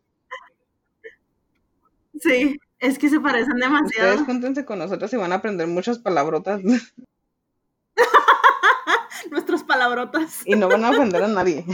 [2.21, 4.11] Sí, es que se parecen demasiado.
[4.11, 6.61] Ustedes júntense con nosotros y van a aprender muchas palabrotas.
[9.31, 10.43] Nuestras palabrotas.
[10.47, 11.65] Y no van a ofender a nadie.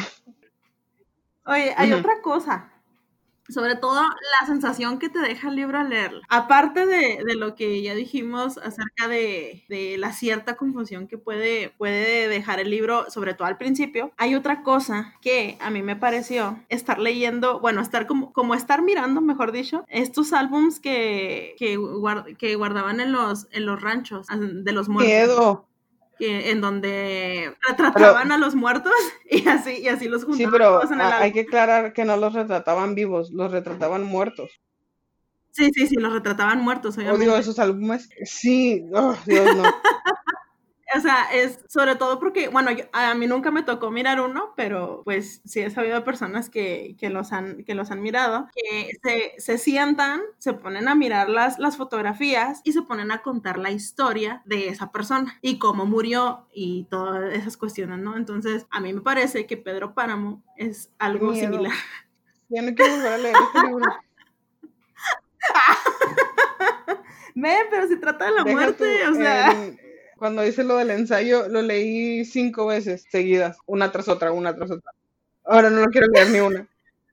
[1.46, 2.73] Oye, hay otra cosa
[3.48, 6.20] sobre todo la sensación que te deja el libro al leerlo.
[6.28, 9.64] Aparte de, lo que ya dijimos acerca de,
[9.98, 14.62] la cierta confusión que puede, puede dejar el libro, sobre todo al principio, hay otra
[14.62, 19.52] cosa que a mí me pareció estar leyendo, bueno, estar como, como estar mirando, mejor
[19.52, 21.76] dicho, estos álbums que, que,
[22.56, 25.64] guardaban en los, en los ranchos de los muertos
[26.18, 28.92] en donde retrataban a los muertos
[29.30, 30.46] y así, y así los juntaban.
[30.46, 30.80] Sí, pero
[31.14, 34.60] hay que aclarar que no los retrataban vivos, los retrataban muertos.
[35.50, 37.28] Sí, sí, sí, los retrataban muertos, obviamente.
[37.28, 38.08] Odio esos álbumes.
[38.24, 39.62] Sí, oh, Dios no.
[40.96, 45.02] o sea, es sobre todo porque, bueno, a mí nunca me tocó mirar uno, pero
[45.04, 49.34] pues sí he sabido personas que, que los, han, que los han mirado, que se,
[49.38, 53.70] se, sientan, se ponen a mirar las, las fotografías y se ponen a contar la
[53.70, 58.16] historia de esa persona y cómo murió y todas esas cuestiones, ¿no?
[58.16, 61.72] Entonces, a mí me parece que Pedro Páramo es algo similar.
[62.48, 63.92] Ya no quiero volver a leer este libro.
[67.34, 69.74] Ve, pero si trata de la muerte, o sea.
[70.24, 74.70] Cuando dice lo del ensayo, lo leí cinco veces seguidas, una tras otra, una tras
[74.70, 74.90] otra.
[75.44, 76.66] Ahora no lo quiero leer ni una.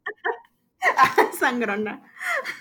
[1.38, 2.10] Sangrona.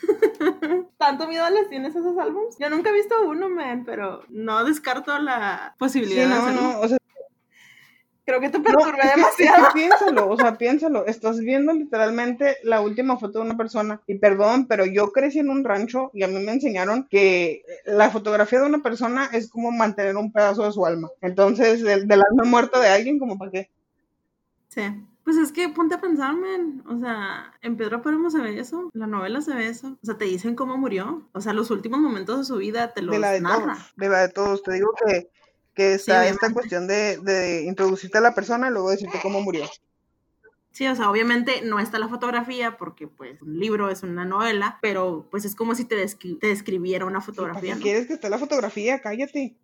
[0.99, 2.57] ¿Tanto miedo les tienes a esos álbumes?
[2.59, 6.89] Yo nunca he visto uno, man, pero no descarto la posibilidad sí, no, No, o
[6.89, 6.99] sea,
[8.25, 9.69] Creo que te perturbé demasiado.
[9.75, 11.07] piénsalo, o sea, piénsalo.
[11.07, 14.01] Estás viendo literalmente la última foto de una persona.
[14.07, 18.11] Y perdón, pero yo crecí en un rancho y a mí me enseñaron que la
[18.11, 21.09] fotografía de una persona es como mantener un pedazo de su alma.
[21.21, 23.71] Entonces, del, alma muerta de alguien, como para qué.
[24.69, 24.83] Sí.
[25.25, 26.83] Pues es que ponte a pensar, men.
[26.89, 29.99] O sea, en Pedro Páramo se ve eso, la novela se ve eso.
[30.03, 31.29] O sea, te dicen cómo murió.
[31.33, 33.79] O sea, los últimos momentos de su vida te los de la de narra.
[33.97, 34.63] de la de todos.
[34.63, 35.31] Te digo que
[35.75, 39.69] que está esta cuestión de, de, introducirte a la persona y luego decirte cómo murió.
[40.73, 44.79] Sí, o sea, obviamente no está la fotografía porque pues un libro es una novela,
[44.81, 47.75] pero pues es como si te, te describiera una fotografía.
[47.75, 49.01] Si quieres que esté la fotografía?
[49.01, 49.57] Cállate.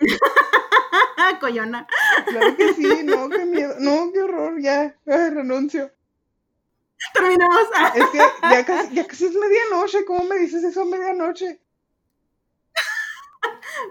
[1.40, 1.86] Coyona.
[2.26, 5.90] Claro que sí, no, qué miedo, no, qué horror, ya, renuncio.
[7.12, 7.68] Terminamos.
[7.94, 11.60] es que ya casi, ya casi es medianoche, ¿cómo me dices eso a medianoche?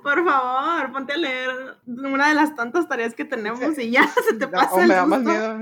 [0.02, 1.50] Por favor, ponte a leer
[1.86, 4.74] una de las tantas tareas que tenemos y ya se te pasa.
[4.74, 5.60] O me da más miedo.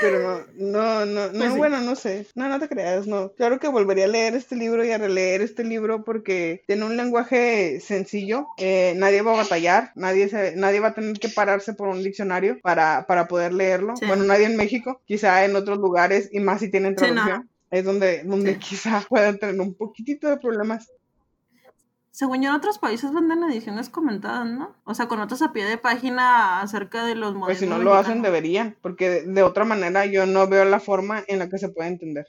[0.00, 2.26] Pero no, no, no, pues bueno, no sé.
[2.34, 3.32] No, no te creas, no.
[3.32, 6.96] Claro que volvería a leer este libro y a releer este libro porque tiene un
[6.96, 8.46] lenguaje sencillo.
[8.58, 12.02] Eh, nadie va a batallar, nadie, se, nadie va a tener que pararse por un
[12.02, 13.94] diccionario para, para poder leerlo.
[14.06, 17.48] Bueno, nadie en México, quizá en otros lugares y más si tienen traducción.
[17.70, 20.90] Es donde, donde quizá puedan tener un poquitito de problemas.
[22.12, 24.76] Según yo, en otros países venden ediciones comentadas, ¿no?
[24.84, 27.46] O sea, con otras a pie de página acerca de los modelos.
[27.46, 31.24] Pues si no lo hacen, deberían, porque de, otra manera yo no veo la forma
[31.26, 32.26] en la que se puede entender.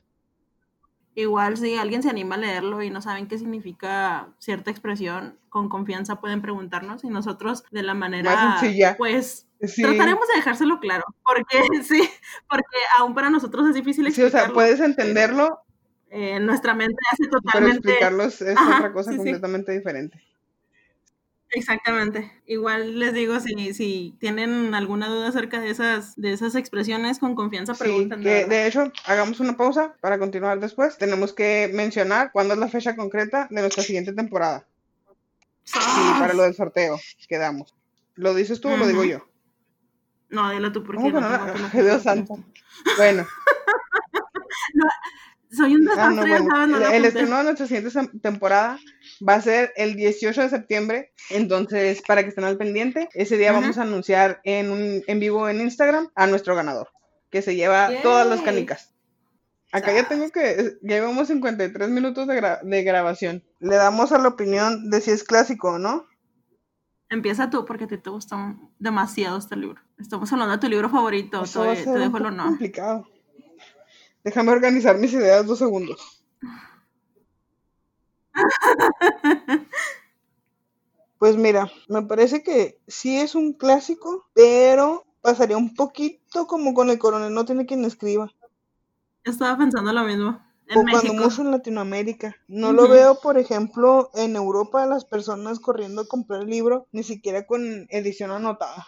[1.16, 5.68] Igual, si alguien se anima a leerlo y no saben qué significa cierta expresión, con
[5.68, 8.62] confianza pueden preguntarnos y nosotros de la manera,
[8.98, 12.10] pues, trataremos de dejárselo claro, porque sí,
[12.50, 14.32] porque aún para nosotros es difícil explicarlo.
[14.32, 15.60] Sí, o sea, puedes entenderlo,
[16.14, 17.82] eh, nuestra mente hace totalmente...
[17.82, 20.22] Pero explicarlos es otra cosa completamente diferente.
[21.50, 22.32] Exactamente.
[22.46, 27.36] Igual les digo, si, si tienen alguna duda acerca de esas, de esas expresiones, con
[27.36, 28.24] confianza preguntan.
[28.24, 30.98] de, hecho, hagamos una pausa para continuar después.
[30.98, 34.68] Tenemos que mencionar cuándo es la fecha concreta de nuestra siguiente temporada.
[35.64, 35.80] Sí,
[36.20, 37.74] para lo del sorteo quedamos.
[38.16, 39.28] ¿Lo dices tú o lo digo yo?
[40.30, 41.70] No, dile tú porque ¿Cómo que no no?
[41.74, 42.40] Ay, Dios santo.
[42.98, 43.26] Bueno,
[45.56, 46.68] Soy un ah, no, desastre, ya bueno.
[46.80, 48.80] no El, estreno de nuestra siguiente temporada
[49.28, 51.14] va a ser el 18 de septiembre.
[51.30, 55.48] Entonces, para que estén al pendiente, ese día vamos a anunciar en, un, en vivo
[55.50, 56.90] en Instagram a nuestro ganador,
[57.30, 58.46] que se lleva todas las Yay.
[58.46, 58.90] canicas.
[59.72, 63.44] Acá ya tengo que, ya llevamos 53 minutos de, gra- de grabación.
[63.60, 66.06] Le damos a la opinión de si es clásico o no.
[67.10, 68.38] Empieza tú porque ti te gustó
[68.80, 69.82] demasiado este libro.
[70.00, 71.44] Estamos hablando de tu libro favorito.
[71.44, 72.48] Eso va a Te, ser te dejo el honor.
[72.48, 73.08] complicado.
[74.24, 76.24] Déjame organizar mis ideas dos segundos.
[81.24, 86.90] Pues mira, me parece que sí es un clásico, pero pasaría un poquito como con
[86.90, 88.30] el coronel no tiene quien escriba.
[89.24, 90.42] Estaba pensando lo mismo.
[90.68, 91.24] En O cuando México.
[91.24, 92.36] mucho en Latinoamérica.
[92.50, 97.04] No lo veo, por ejemplo, en Europa las personas corriendo a comprar el libro, ni
[97.04, 98.86] siquiera con edición anotada.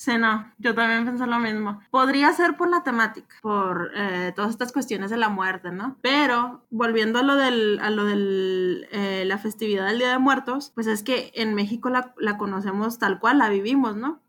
[0.00, 1.80] Sí, no, yo también pensé lo mismo.
[1.90, 5.96] Podría ser por la temática, por eh, todas estas cuestiones de la muerte, ¿no?
[6.02, 10.70] Pero volviendo a lo del, a lo del, eh, la festividad del Día de Muertos,
[10.76, 14.22] pues es que en México la, la conocemos tal cual, la vivimos, ¿no?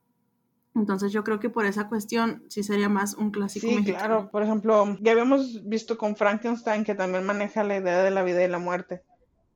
[0.74, 4.05] Entonces yo creo que por esa cuestión sí sería más un clásico Sí, mexicano.
[4.07, 4.30] claro.
[4.32, 8.43] Por ejemplo, ya habíamos visto con Frankenstein que también maneja la idea de la vida
[8.43, 9.03] y la muerte.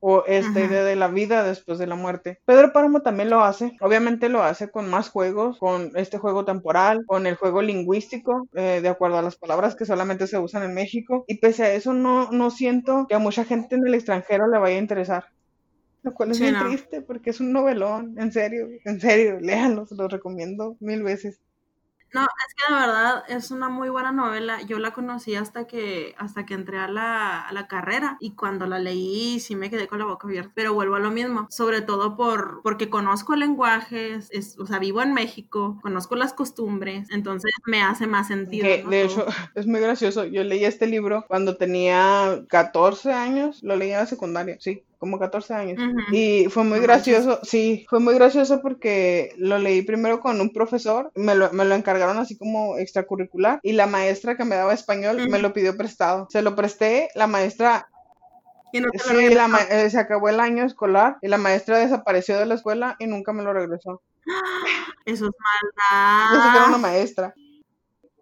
[0.06, 0.68] O esta Ajá.
[0.68, 2.38] idea de la vida después de la muerte.
[2.44, 3.76] Pedro Páramo también lo hace.
[3.80, 8.80] Obviamente lo hace con más juegos, con este juego temporal, con el juego lingüístico, eh,
[8.82, 11.24] de acuerdo a las palabras que solamente se usan en México.
[11.26, 14.58] Y pese a eso, no, no siento que a mucha gente en el extranjero le
[14.58, 15.24] vaya a interesar.
[16.02, 16.58] Lo cual es Sí, no.
[16.58, 18.14] triste porque es un novelón.
[18.18, 21.40] En serio, en serio, léanlo, se los recomiendo mil veces.
[22.14, 24.62] No, es que de verdad es una muy buena novela.
[24.62, 28.66] Yo la conocí hasta que, hasta que entré a la, a la carrera y cuando
[28.66, 30.52] la leí sí me quedé con la boca abierta.
[30.54, 35.02] Pero vuelvo a lo mismo, sobre todo por, porque conozco lenguajes, es, o sea, vivo
[35.02, 38.64] en México, conozco las costumbres, entonces me hace más sentido.
[38.64, 38.90] Que ¿no?
[38.90, 40.24] de hecho es muy gracioso.
[40.24, 45.18] Yo leí este libro cuando tenía 14 años, lo leí en la secundaria, sí, como
[45.18, 45.80] 14 años.
[46.12, 51.10] Y fue muy gracioso, sí, fue muy gracioso porque lo leí primero con un profesor,
[51.14, 55.28] me lo, me lo encargaron así como extracurricular y la maestra que me daba español
[55.28, 56.26] me lo pidió prestado.
[56.30, 57.88] Se lo presté, la maestra,
[58.72, 62.38] Y no sí, la ma- eh, se acabó el año escolar y la maestra desapareció
[62.38, 64.02] de la escuela y nunca me lo regresó.
[65.06, 65.32] Eso es
[66.32, 66.78] Yo sé que era una maldad.
[66.78, 67.34] maestra.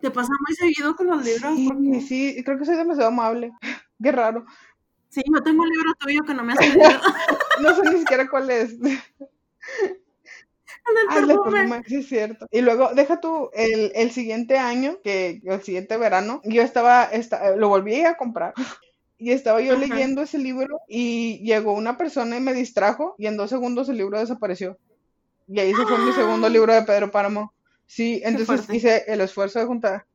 [0.01, 3.53] Te pasa muy seguido con los libros Sí, porque sí, creo que soy demasiado amable.
[4.03, 4.45] Qué raro.
[5.13, 7.01] Sí, yo tengo un libro tuyo que no me has pedido.
[7.63, 8.75] No sé ni siquiera cuál es.
[11.09, 11.83] Ah, perfume.
[11.87, 12.47] sí es cierto.
[12.51, 17.57] Y luego, deja tú, el, el siguiente año, que el siguiente verano, yo estaba, esta-
[17.57, 18.55] lo volví a comprar.
[19.19, 19.81] Y estaba yo Ajá.
[19.87, 23.99] leyendo ese libro y llegó una persona y me distrajo y en dos segundos el
[23.99, 24.79] libro desapareció.
[25.49, 27.55] Y ahí se fue mi segundo libro de Pedro Páramo.
[27.87, 30.07] Sí, entonces hice el esfuerzo de juntar.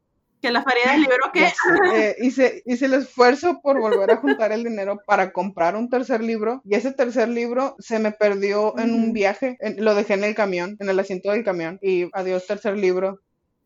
[0.41, 1.51] Que la feria del libro que
[1.95, 6.21] eh, hice, hice el esfuerzo por volver a juntar el dinero para comprar un tercer
[6.23, 10.23] libro y ese tercer libro se me perdió en un viaje, en- lo dejé en
[10.23, 13.19] el camión, en el asiento del camión y adiós tercer libro.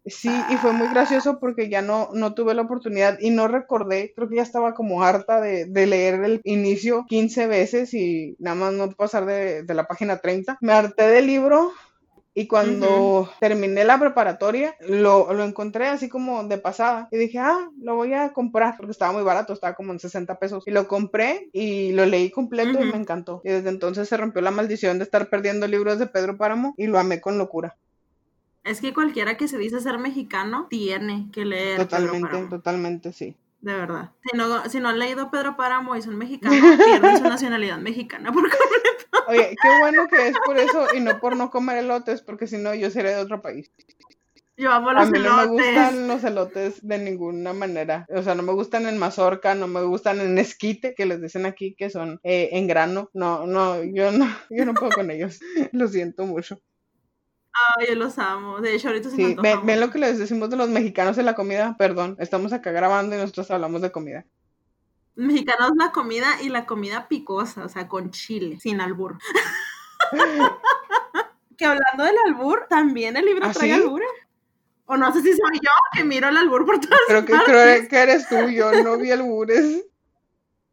[0.05, 4.13] Sí, y fue muy gracioso porque ya no, no tuve la oportunidad y no recordé,
[4.15, 8.55] creo que ya estaba como harta de, de leer el inicio 15 veces y nada
[8.55, 10.57] más no pasar de, de la página 30.
[10.61, 11.71] Me harté del libro
[12.33, 17.09] y cuando terminé la preparatoria, lo, lo encontré así como de pasada.
[17.11, 20.39] Y dije, ah, lo voy a comprar porque estaba muy barato, estaba como en 60
[20.39, 20.63] pesos.
[20.65, 22.91] Y lo compré y lo leí completo y Ujú.
[22.93, 23.41] me encantó.
[23.43, 26.87] Y desde entonces se rompió la maldición de estar perdiendo libros de Pedro Páramo y
[26.87, 27.75] lo amé con locura.
[28.63, 33.11] Es que cualquiera que se dice ser mexicano tiene que leer Pedro Totalmente, Páramo, totalmente,
[33.11, 33.35] sí.
[33.59, 34.11] de verdad.
[34.23, 38.31] Si no, si no han leído Pedro Páramo y son mexicanos, pierden su nacionalidad mexicana
[38.31, 39.10] por completo.
[39.27, 42.57] Oye, qué bueno que es por eso y no por no comer elotes, porque si
[42.57, 43.71] no yo sería de otro país.
[44.57, 45.49] Yo amo A los mí no me elotes.
[45.49, 48.05] gustan los elotes de ninguna manera.
[48.09, 51.45] O sea, no me gustan en mazorca, no me gustan en esquite, que les dicen
[51.45, 53.09] aquí que son eh, en grano.
[53.13, 55.39] No, no, yo no, yo no puedo con ellos.
[55.71, 56.61] Lo siento mucho.
[57.77, 58.61] Ay, yo los amo.
[58.61, 61.17] De hecho, ahorita se me Sí, ven, ven lo que les decimos de los mexicanos
[61.17, 61.75] en la comida.
[61.77, 64.25] Perdón, estamos acá grabando y nosotros hablamos de comida.
[65.15, 69.17] Mexicanos la comida y la comida picosa, o sea, con chile, sin albur.
[71.57, 73.81] que hablando del albur, también el libro ¿Ah, trae sí?
[73.81, 74.01] albur.
[74.85, 77.53] O no sé si soy yo que miro el albur por todas Creo que, partes.
[77.53, 79.85] creo que eres tú, yo no vi albures.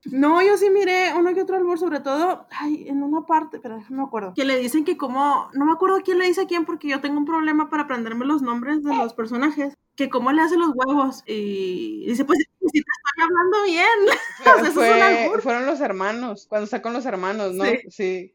[0.06, 3.76] No, yo sí miré uno que otro albur, sobre todo, ay, en una parte, pero
[3.76, 6.46] déjame me acuerdo, que le dicen que como, no me acuerdo quién le dice a
[6.46, 10.32] quién, porque yo tengo un problema para aprenderme los nombres de los personajes, que cómo
[10.32, 14.62] le hace los huevos, y dice, pues, si te estoy hablando bien, O sea, eso
[14.62, 15.42] es un Fue- albur.
[15.42, 17.64] fueron los hermanos, cuando está con los hermanos, ¿no?
[17.64, 17.78] Sí.
[17.90, 18.34] Sí.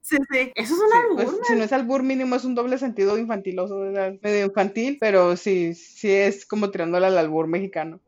[0.00, 0.52] Sí, sí.
[0.54, 1.16] Eso es un albur.
[1.36, 3.76] Pues, si no es albur mínimo, es un doble sentido infantiloso,
[4.22, 8.00] medio infantil, pero sí, sí es como tirándole al albur mexicano.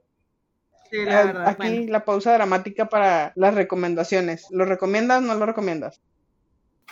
[0.90, 1.48] Sí, la verdad.
[1.48, 4.46] Aquí la pausa dramática para las recomendaciones.
[4.50, 6.00] ¿Lo recomiendas o no lo recomiendas?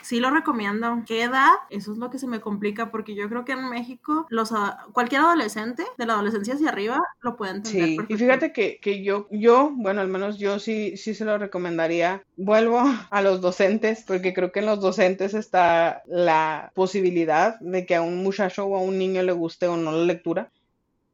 [0.03, 1.03] Sí lo recomiendo.
[1.07, 1.51] ¿Qué edad?
[1.71, 4.53] Eso es lo que se me complica porque yo creo que en México los
[4.93, 7.89] cualquier adolescente de la adolescencia hacia arriba lo puede entender.
[7.89, 11.39] Sí, y fíjate que, que, yo, yo, bueno, al menos yo sí, sí se lo
[11.39, 12.23] recomendaría.
[12.37, 12.81] Vuelvo
[13.11, 18.03] a los docentes porque creo que en los docentes está la posibilidad de que a
[18.03, 20.51] un muchacho o a un niño le guste o no la lectura.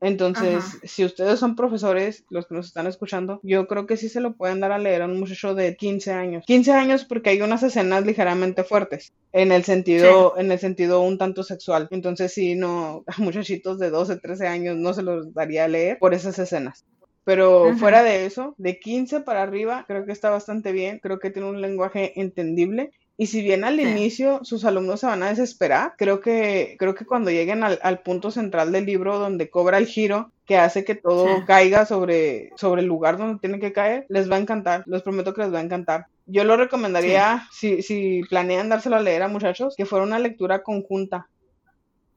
[0.04, 4.20] Entonces, si ustedes son profesores, los que nos están escuchando, yo creo que sí se
[4.20, 6.44] lo pueden dar a leer a un muchacho de 15 años.
[6.46, 11.16] 15 años porque hay unas escenas ligeramente fuertes, en el sentido, en el sentido un
[11.16, 11.88] tanto sexual.
[11.90, 15.98] Entonces, sí, no, a muchachitos de 12, 13 años no se los daría a leer
[15.98, 16.84] por esas escenas.
[17.24, 20.98] Pero fuera de eso, de 15 para arriba, creo que está bastante bien.
[21.02, 25.22] Creo que tiene un lenguaje entendible y si bien al inicio sus alumnos se van
[25.22, 29.78] a desesperar, creo que, creo que cuando lleguen al, punto central del libro donde cobra
[29.78, 34.04] el giro que hace que todo caiga sobre, sobre el lugar donde tiene que caer,
[34.08, 34.82] les va a encantar.
[34.86, 36.06] Les prometo que les va a encantar.
[36.26, 40.62] Yo lo recomendaría, si, si planean dárselo a leer a muchachos, que fuera una lectura
[40.62, 41.28] conjunta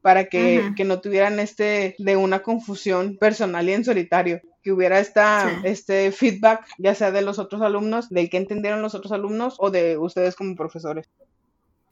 [0.01, 4.99] para que, que, no tuvieran este de una confusión personal y en solitario que hubiera
[4.99, 9.55] esta, este feedback, ya sea de los otros alumnos, del que entendieron los otros alumnos
[9.59, 11.09] o de ustedes como profesores.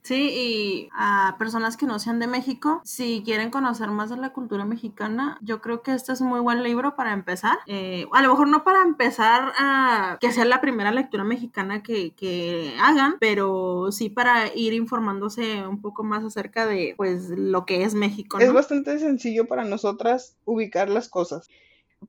[0.06, 4.34] Sí, y a personas que no sean de México, si quieren conocer más de la
[4.34, 7.58] cultura mexicana, yo creo que este es un muy buen libro para empezar.
[7.66, 12.14] Eh, a lo mejor no para empezar a que sea la primera lectura mexicana que,
[12.14, 17.82] que, hagan, pero sí para ir informándose un poco más acerca de pues lo que
[17.82, 18.38] es México.
[18.38, 21.49] Es bastante sencillo para nosotras ubicar las cosas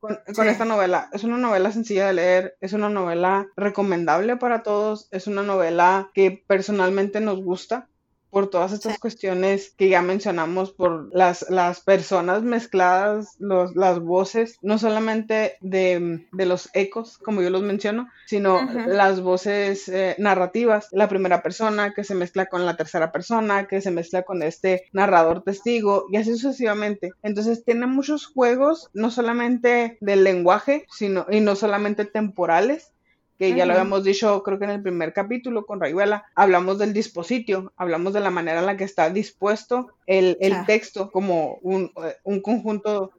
[0.01, 1.09] con, esta novela.
[1.12, 6.11] Es una novela sencilla de leer, es una novela recomendable para todos, es una novela
[6.14, 7.88] que personalmente nos gusta
[8.30, 14.58] por todas estas cuestiones que ya mencionamos, por las, las personas mezcladas, los, las voces,
[14.62, 20.88] no solamente de, de, los ecos, como yo los menciono, sino las voces eh, narrativas,
[20.92, 24.84] la primera persona que se mezcla con la tercera persona, que se mezcla con este
[24.92, 27.12] narrador testigo, y así sucesivamente.
[27.22, 32.92] Entonces tiene muchos juegos, no solamente del lenguaje, sino, y no solamente temporales,
[33.39, 36.93] que ya lo habíamos dicho, creo que en el primer capítulo con Rayuela, hablamos del
[36.93, 41.93] dispositivo, hablamos de la manera en la que está dispuesto el, texto como un,
[42.24, 43.12] un, conjunto.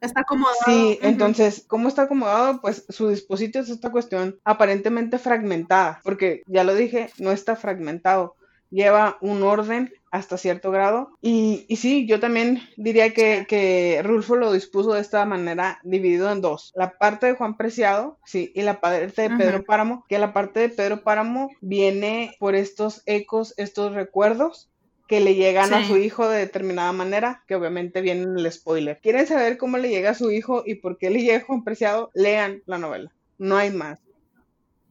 [0.00, 0.56] Está acomodado.
[0.64, 2.60] Sí, entonces, ¿cómo está acomodado?
[2.60, 8.36] Pues su dispositivo es esta cuestión aparentemente fragmentada, porque ya lo dije, no está fragmentado,
[8.70, 11.10] lleva un orden hasta cierto grado.
[11.20, 16.30] Y, y sí, yo también diría que, que, Rulfo lo dispuso de esta manera, dividido
[16.30, 16.72] en dos.
[16.74, 20.60] La parte de Juan Preciado, sí, y la parte de Pedro Páramo, que la parte
[20.60, 24.68] de Pedro Páramo viene por estos ecos, estos recuerdos
[25.08, 29.00] que le llegan a su hijo de determinada manera, que obviamente viene en el spoiler.
[29.02, 32.10] ¿Quieren saber cómo le llega a su hijo y por qué le llega Juan Preciado?
[32.12, 33.10] Lean la novela.
[33.38, 34.00] No hay más.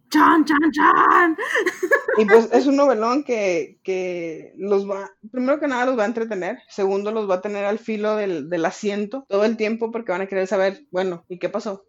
[0.09, 1.37] ¡Chan, chan, chan!
[2.17, 6.07] Y pues es un novelón que, que, los va, primero que nada los va a
[6.07, 10.11] entretener, segundo los va a tener al filo del, del, asiento todo el tiempo porque
[10.11, 11.85] van a querer saber, bueno, ¿y qué pasó?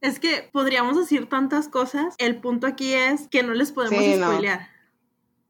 [0.00, 4.71] Es que podríamos decir tantas cosas, el punto aquí es que no les podemos spoilear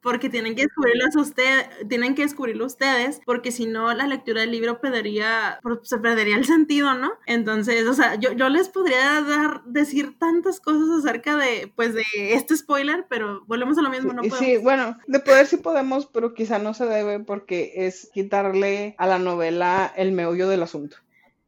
[0.03, 4.51] porque tienen que descubrirlo ustedes, tienen que descubrirlo ustedes, porque si no la lectura del
[4.51, 7.13] libro perdería, se perdería el sentido, ¿no?
[7.27, 12.03] Entonces, o sea, yo, yo les podría dar, decir tantas cosas acerca de, pues, de
[12.15, 14.39] este spoiler, pero volvemos a lo mismo, no podemos.
[14.39, 19.07] Sí, bueno, de poder sí podemos, pero quizá no se debe porque es quitarle a
[19.07, 20.97] la novela el meollo del asunto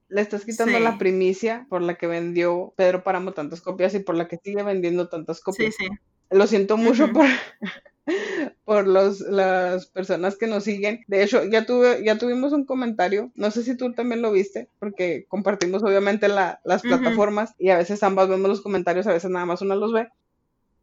[0.09, 4.15] le estás quitando la primicia por la que vendió Pedro Páramo tantas copias y por
[4.15, 5.75] la que sigue vendiendo tantas copias.
[5.75, 5.99] Sí, sí.
[6.35, 7.27] Lo siento mucho por,
[8.65, 11.05] por los, las personas que nos siguen.
[11.07, 14.69] De hecho, ya, tuve, ya tuvimos un comentario, no sé si tú también lo viste,
[14.81, 19.47] porque compartimos obviamente las plataformas y a veces ambas vemos los comentarios, a veces nada
[19.47, 20.09] más una los ve.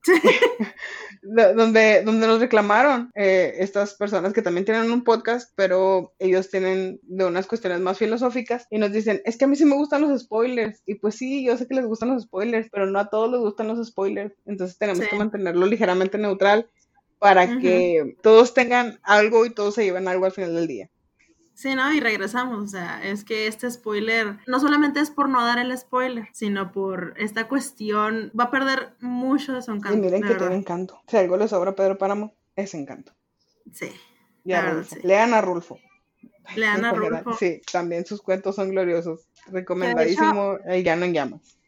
[1.21, 6.99] donde, donde nos reclamaron eh, estas personas que también tienen un podcast, pero ellos tienen
[7.03, 10.01] de unas cuestiones más filosóficas y nos dicen, es que a mí sí me gustan
[10.01, 10.81] los spoilers.
[10.85, 13.39] Y pues sí, yo sé que les gustan los spoilers, pero no a todos les
[13.39, 14.33] gustan los spoilers.
[14.45, 16.69] Entonces tenemos que mantenerlo ligeramente neutral
[17.19, 20.90] para que todos tengan algo y todos se lleven algo al final del día.
[21.61, 21.93] Sí, ¿no?
[21.93, 25.77] Y regresamos, o sea, es que este spoiler no solamente es por no dar el
[25.77, 29.95] spoiler, sino por esta cuestión, va a perder mucho de su encanto.
[29.95, 30.99] Y miren que tiene encanto.
[31.07, 33.13] Si algo le sobra a Pedro Páramo, es encanto.
[33.71, 33.91] Sí.
[34.43, 35.77] Lean a Rulfo.
[36.55, 37.33] Lean a Rulfo.
[37.33, 39.27] Sí, también sus cuentos son gloriosos.
[39.45, 41.59] Recomendadísimo El Llano en Llamas.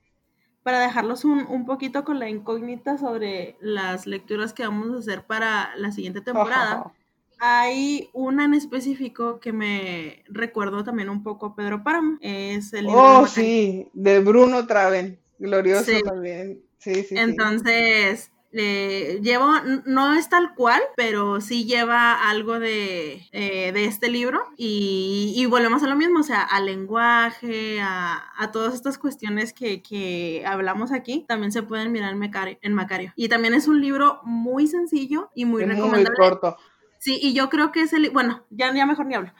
[0.64, 5.24] para dejarlos un, un, poquito con la incógnita sobre las lecturas que vamos a hacer
[5.28, 6.91] para la siguiente temporada,
[7.40, 12.18] hay una en específico que me recuerdo también un poco a Pedro Páramo.
[12.22, 15.20] Es el libro Oh, sí, de Bruno Traven.
[15.40, 16.62] Glorioso también.
[16.78, 17.16] Sí, sí.
[17.18, 19.52] Entonces, llevo,
[19.86, 25.84] no es tal cual, pero sí lleva algo de, eh, de este libro y, volvemos
[25.84, 30.92] a lo mismo, o sea, al lenguaje, a, a todas estas cuestiones que, que, hablamos
[30.92, 33.14] aquí, también se pueden mirar en Macario, en Macario.
[33.16, 36.10] Y también es un libro muy sencillo y muy recomendable.
[36.10, 36.58] Muy corto.
[37.04, 39.34] Sí, y yo creo que es el, bueno, ya, ya mejor ni hablo.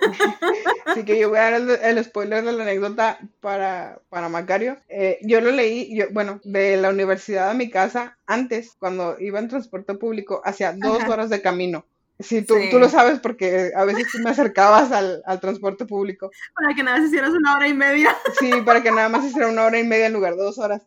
[0.86, 4.76] Así que yo voy a dar el, spoiler de la anécdota para, para Macario.
[4.88, 9.38] Eh, yo lo leí, yo, bueno, de la universidad a mi casa, antes, cuando iba
[9.38, 11.86] en transporte público, hacía dos horas de camino.
[12.18, 16.32] Sí, tú, tú, lo sabes porque a veces tú me acercabas al, al, transporte público.
[16.56, 18.16] Para que nada más hicieras una hora y media.
[18.40, 20.82] Sí, para que nada más hiciera una hora y media en lugar de dos horas.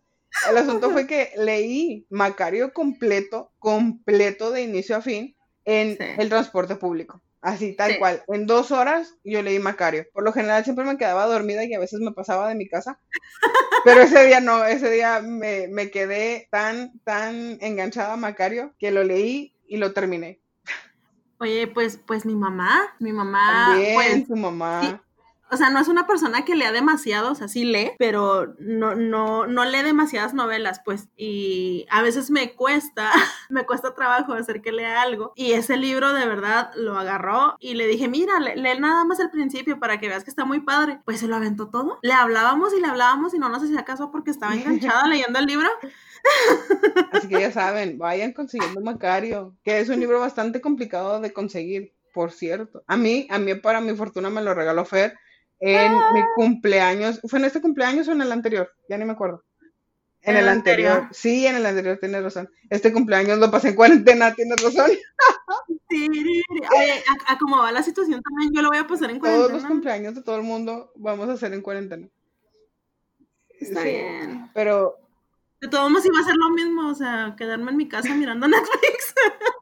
[0.49, 5.34] El asunto fue que leí Macario completo, completo de inicio a fin,
[5.66, 7.22] en el transporte público.
[7.41, 8.24] Así, tal cual.
[8.30, 10.05] En dos horas yo leí Macario.
[10.14, 12.99] Por lo general siempre me quedaba dormida y a veces me pasaba de mi casa.
[13.86, 18.91] Pero ese día no, ese día me, me quedé tan, tan enganchada a Macario que
[18.91, 20.39] lo leí y lo terminé.
[21.39, 23.74] Oye, pues, pues mi mamá, mi mamá.
[23.74, 25.03] También, pues, su mamá
[25.54, 28.95] o sea, no es una persona que lea demasiado, o sea, sí lee, pero no,
[28.95, 33.12] no, no lee demasiadas novelas, pues, y a veces me cuesta,
[33.49, 37.76] me cuesta trabajo hacer que lea algo, y ese libro de verdad lo agarró y
[37.76, 40.99] le dije, mira, lee, nada más el principio para que veas que está muy padre,
[41.06, 44.12] pues se lo aventó todo, le hablábamos y le hablábamos y no nos hacía caso
[44.12, 45.70] porque estaba enganchada leyendo el libro.
[47.12, 51.93] Así que ya saben, vayan consiguiendo Macario, que es un libro bastante complicado de conseguir,
[52.14, 52.84] por cierto.
[52.88, 55.18] A mí, a mí para mi fortuna me lo regaló Fer
[55.66, 56.28] en mi ah.
[56.36, 57.22] cumpleaños.
[57.26, 58.70] ¿Fue en este cumpleaños o en el anterior?
[58.89, 59.43] Ya ni me acuerdo.
[60.22, 61.09] En el, anterior.
[61.11, 62.49] Sí, en el anterior, tienes razón.
[62.70, 64.91] Este cumpleaños lo pasé en cuarentena, tienes razón.
[65.89, 69.47] Sí, Oye, a, cómo va la situación también, yo lo voy a pasar en cuarentena.
[69.47, 72.07] Todos los cumpleaños de todo el mundo vamos a hacer en cuarentena.
[73.59, 74.49] Está bien.
[74.55, 74.97] Pero.
[75.61, 78.47] De todos modos iba a ser lo mismo, o sea, quedarme en mi casa mirando
[78.47, 79.14] Netflix.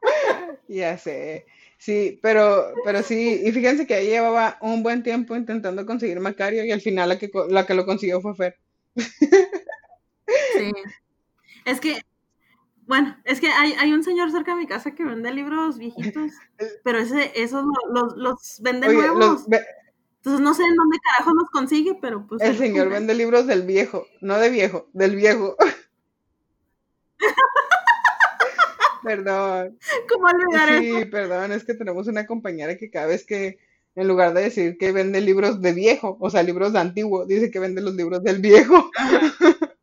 [0.68, 1.44] ya sé.
[1.82, 6.64] Sí, pero, pero sí, y fíjense que ahí llevaba un buen tiempo intentando conseguir Macario
[6.64, 8.56] y al final la que, la que lo consiguió fue Fer.
[10.56, 10.70] Sí.
[11.64, 12.00] Es que,
[12.86, 16.30] bueno, es que hay, hay un señor cerca de mi casa que vende libros viejitos,
[16.84, 19.44] pero ese, esos los, los vende nuevos.
[19.48, 22.40] Entonces no sé en dónde carajo los consigue, pero pues...
[22.42, 25.56] El señor vende libros del viejo, no de viejo, del viejo.
[29.02, 29.78] Perdón.
[30.08, 33.58] ¿Cómo olvidar sí, perdón, es que tenemos una compañera que cada vez que,
[33.94, 37.50] en lugar de decir que vende libros de viejo, o sea, libros de antiguo, dice
[37.50, 38.90] que vende los libros del viejo.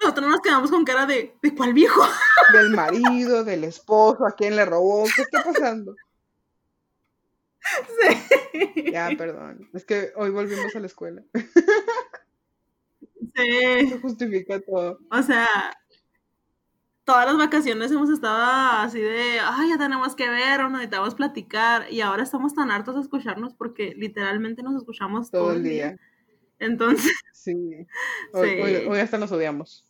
[0.00, 2.00] Nosotros nos quedamos con cara de, ¿de cuál viejo?
[2.52, 5.94] Del marido, del esposo, a quién le robó, ¿qué está pasando?
[8.00, 8.90] Sí.
[8.90, 9.68] Ya, perdón.
[9.74, 11.22] Es que hoy volvimos a la escuela.
[13.34, 13.60] Sí.
[13.60, 14.98] Eso justifica todo.
[15.10, 15.46] O sea,
[17.08, 18.36] todas las vacaciones hemos estado
[18.82, 22.96] así de, ay, ya tenemos que ver o necesitamos platicar y ahora estamos tan hartos
[22.96, 25.96] de escucharnos porque literalmente nos escuchamos todo, el día.
[26.58, 27.10] Entonces.
[27.32, 27.86] Sí.
[28.34, 29.86] Hoy, hasta nos odiamos.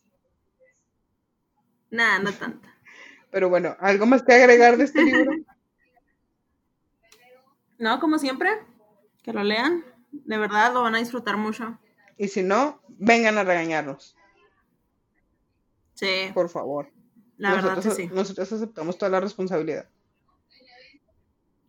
[1.89, 2.69] Nada, no tanto.
[3.31, 5.31] Pero bueno, ¿algo más que agregar de este libro?
[7.79, 8.49] No, como siempre,
[9.23, 9.83] que lo lean.
[10.11, 11.77] De verdad lo van a disfrutar mucho.
[12.17, 14.15] Y si no, vengan a regañarnos.
[15.95, 16.31] Sí.
[16.33, 16.93] Por favor.
[17.39, 18.09] La nosotros, verdad que sí.
[18.13, 19.89] Nosotros aceptamos toda la responsabilidad.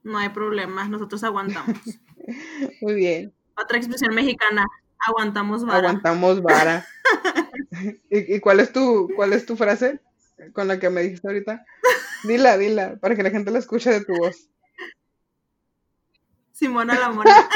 [0.03, 1.77] No hay problema, nosotros aguantamos.
[2.83, 3.33] Muy bien.
[3.57, 4.67] Otra expresión mexicana,
[4.99, 5.79] aguantamos vara.
[5.79, 6.85] Aguantamos vara.
[8.11, 10.01] ¿Y, cuál es tu cuál es tu frase
[10.53, 11.65] con la que me dijiste ahorita?
[12.25, 14.49] Dila, dila, para que la gente la escuche de tu voz.
[16.53, 17.49] Simona la mona.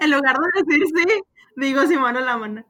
[0.00, 1.22] en lugar de decir sí,
[1.56, 2.66] digo Simona la mona.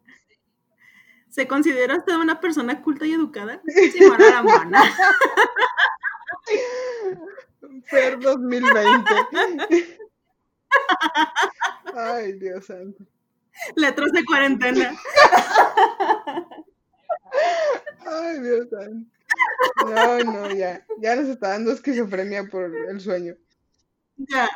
[1.33, 3.63] ¿Se considera usted una persona culta y educada?
[3.93, 4.83] Simona la mona.
[7.87, 9.99] Fer 2020.
[11.97, 13.07] Ay, Dios santo.
[13.77, 14.95] Letras de cuarentena.
[18.07, 19.11] Ay, Dios santo.
[19.87, 20.85] No, no, ya.
[20.99, 23.37] Ya nos está dando esquizofrenia por el sueño.
[24.19, 24.51] Ya.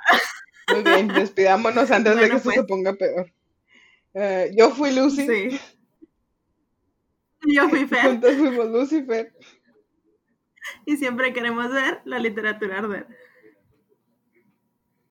[0.74, 2.66] Muy bien, despidámonos antes de que esto se pues.
[2.66, 3.32] ponga peor.
[4.12, 5.26] Eh, yo fui Lucy.
[5.26, 5.58] Sí.
[7.55, 8.03] Yo fui Fer.
[8.03, 9.32] Juntos fuimos Lucifer.
[10.86, 13.07] Y siempre queremos ver la literatura arder.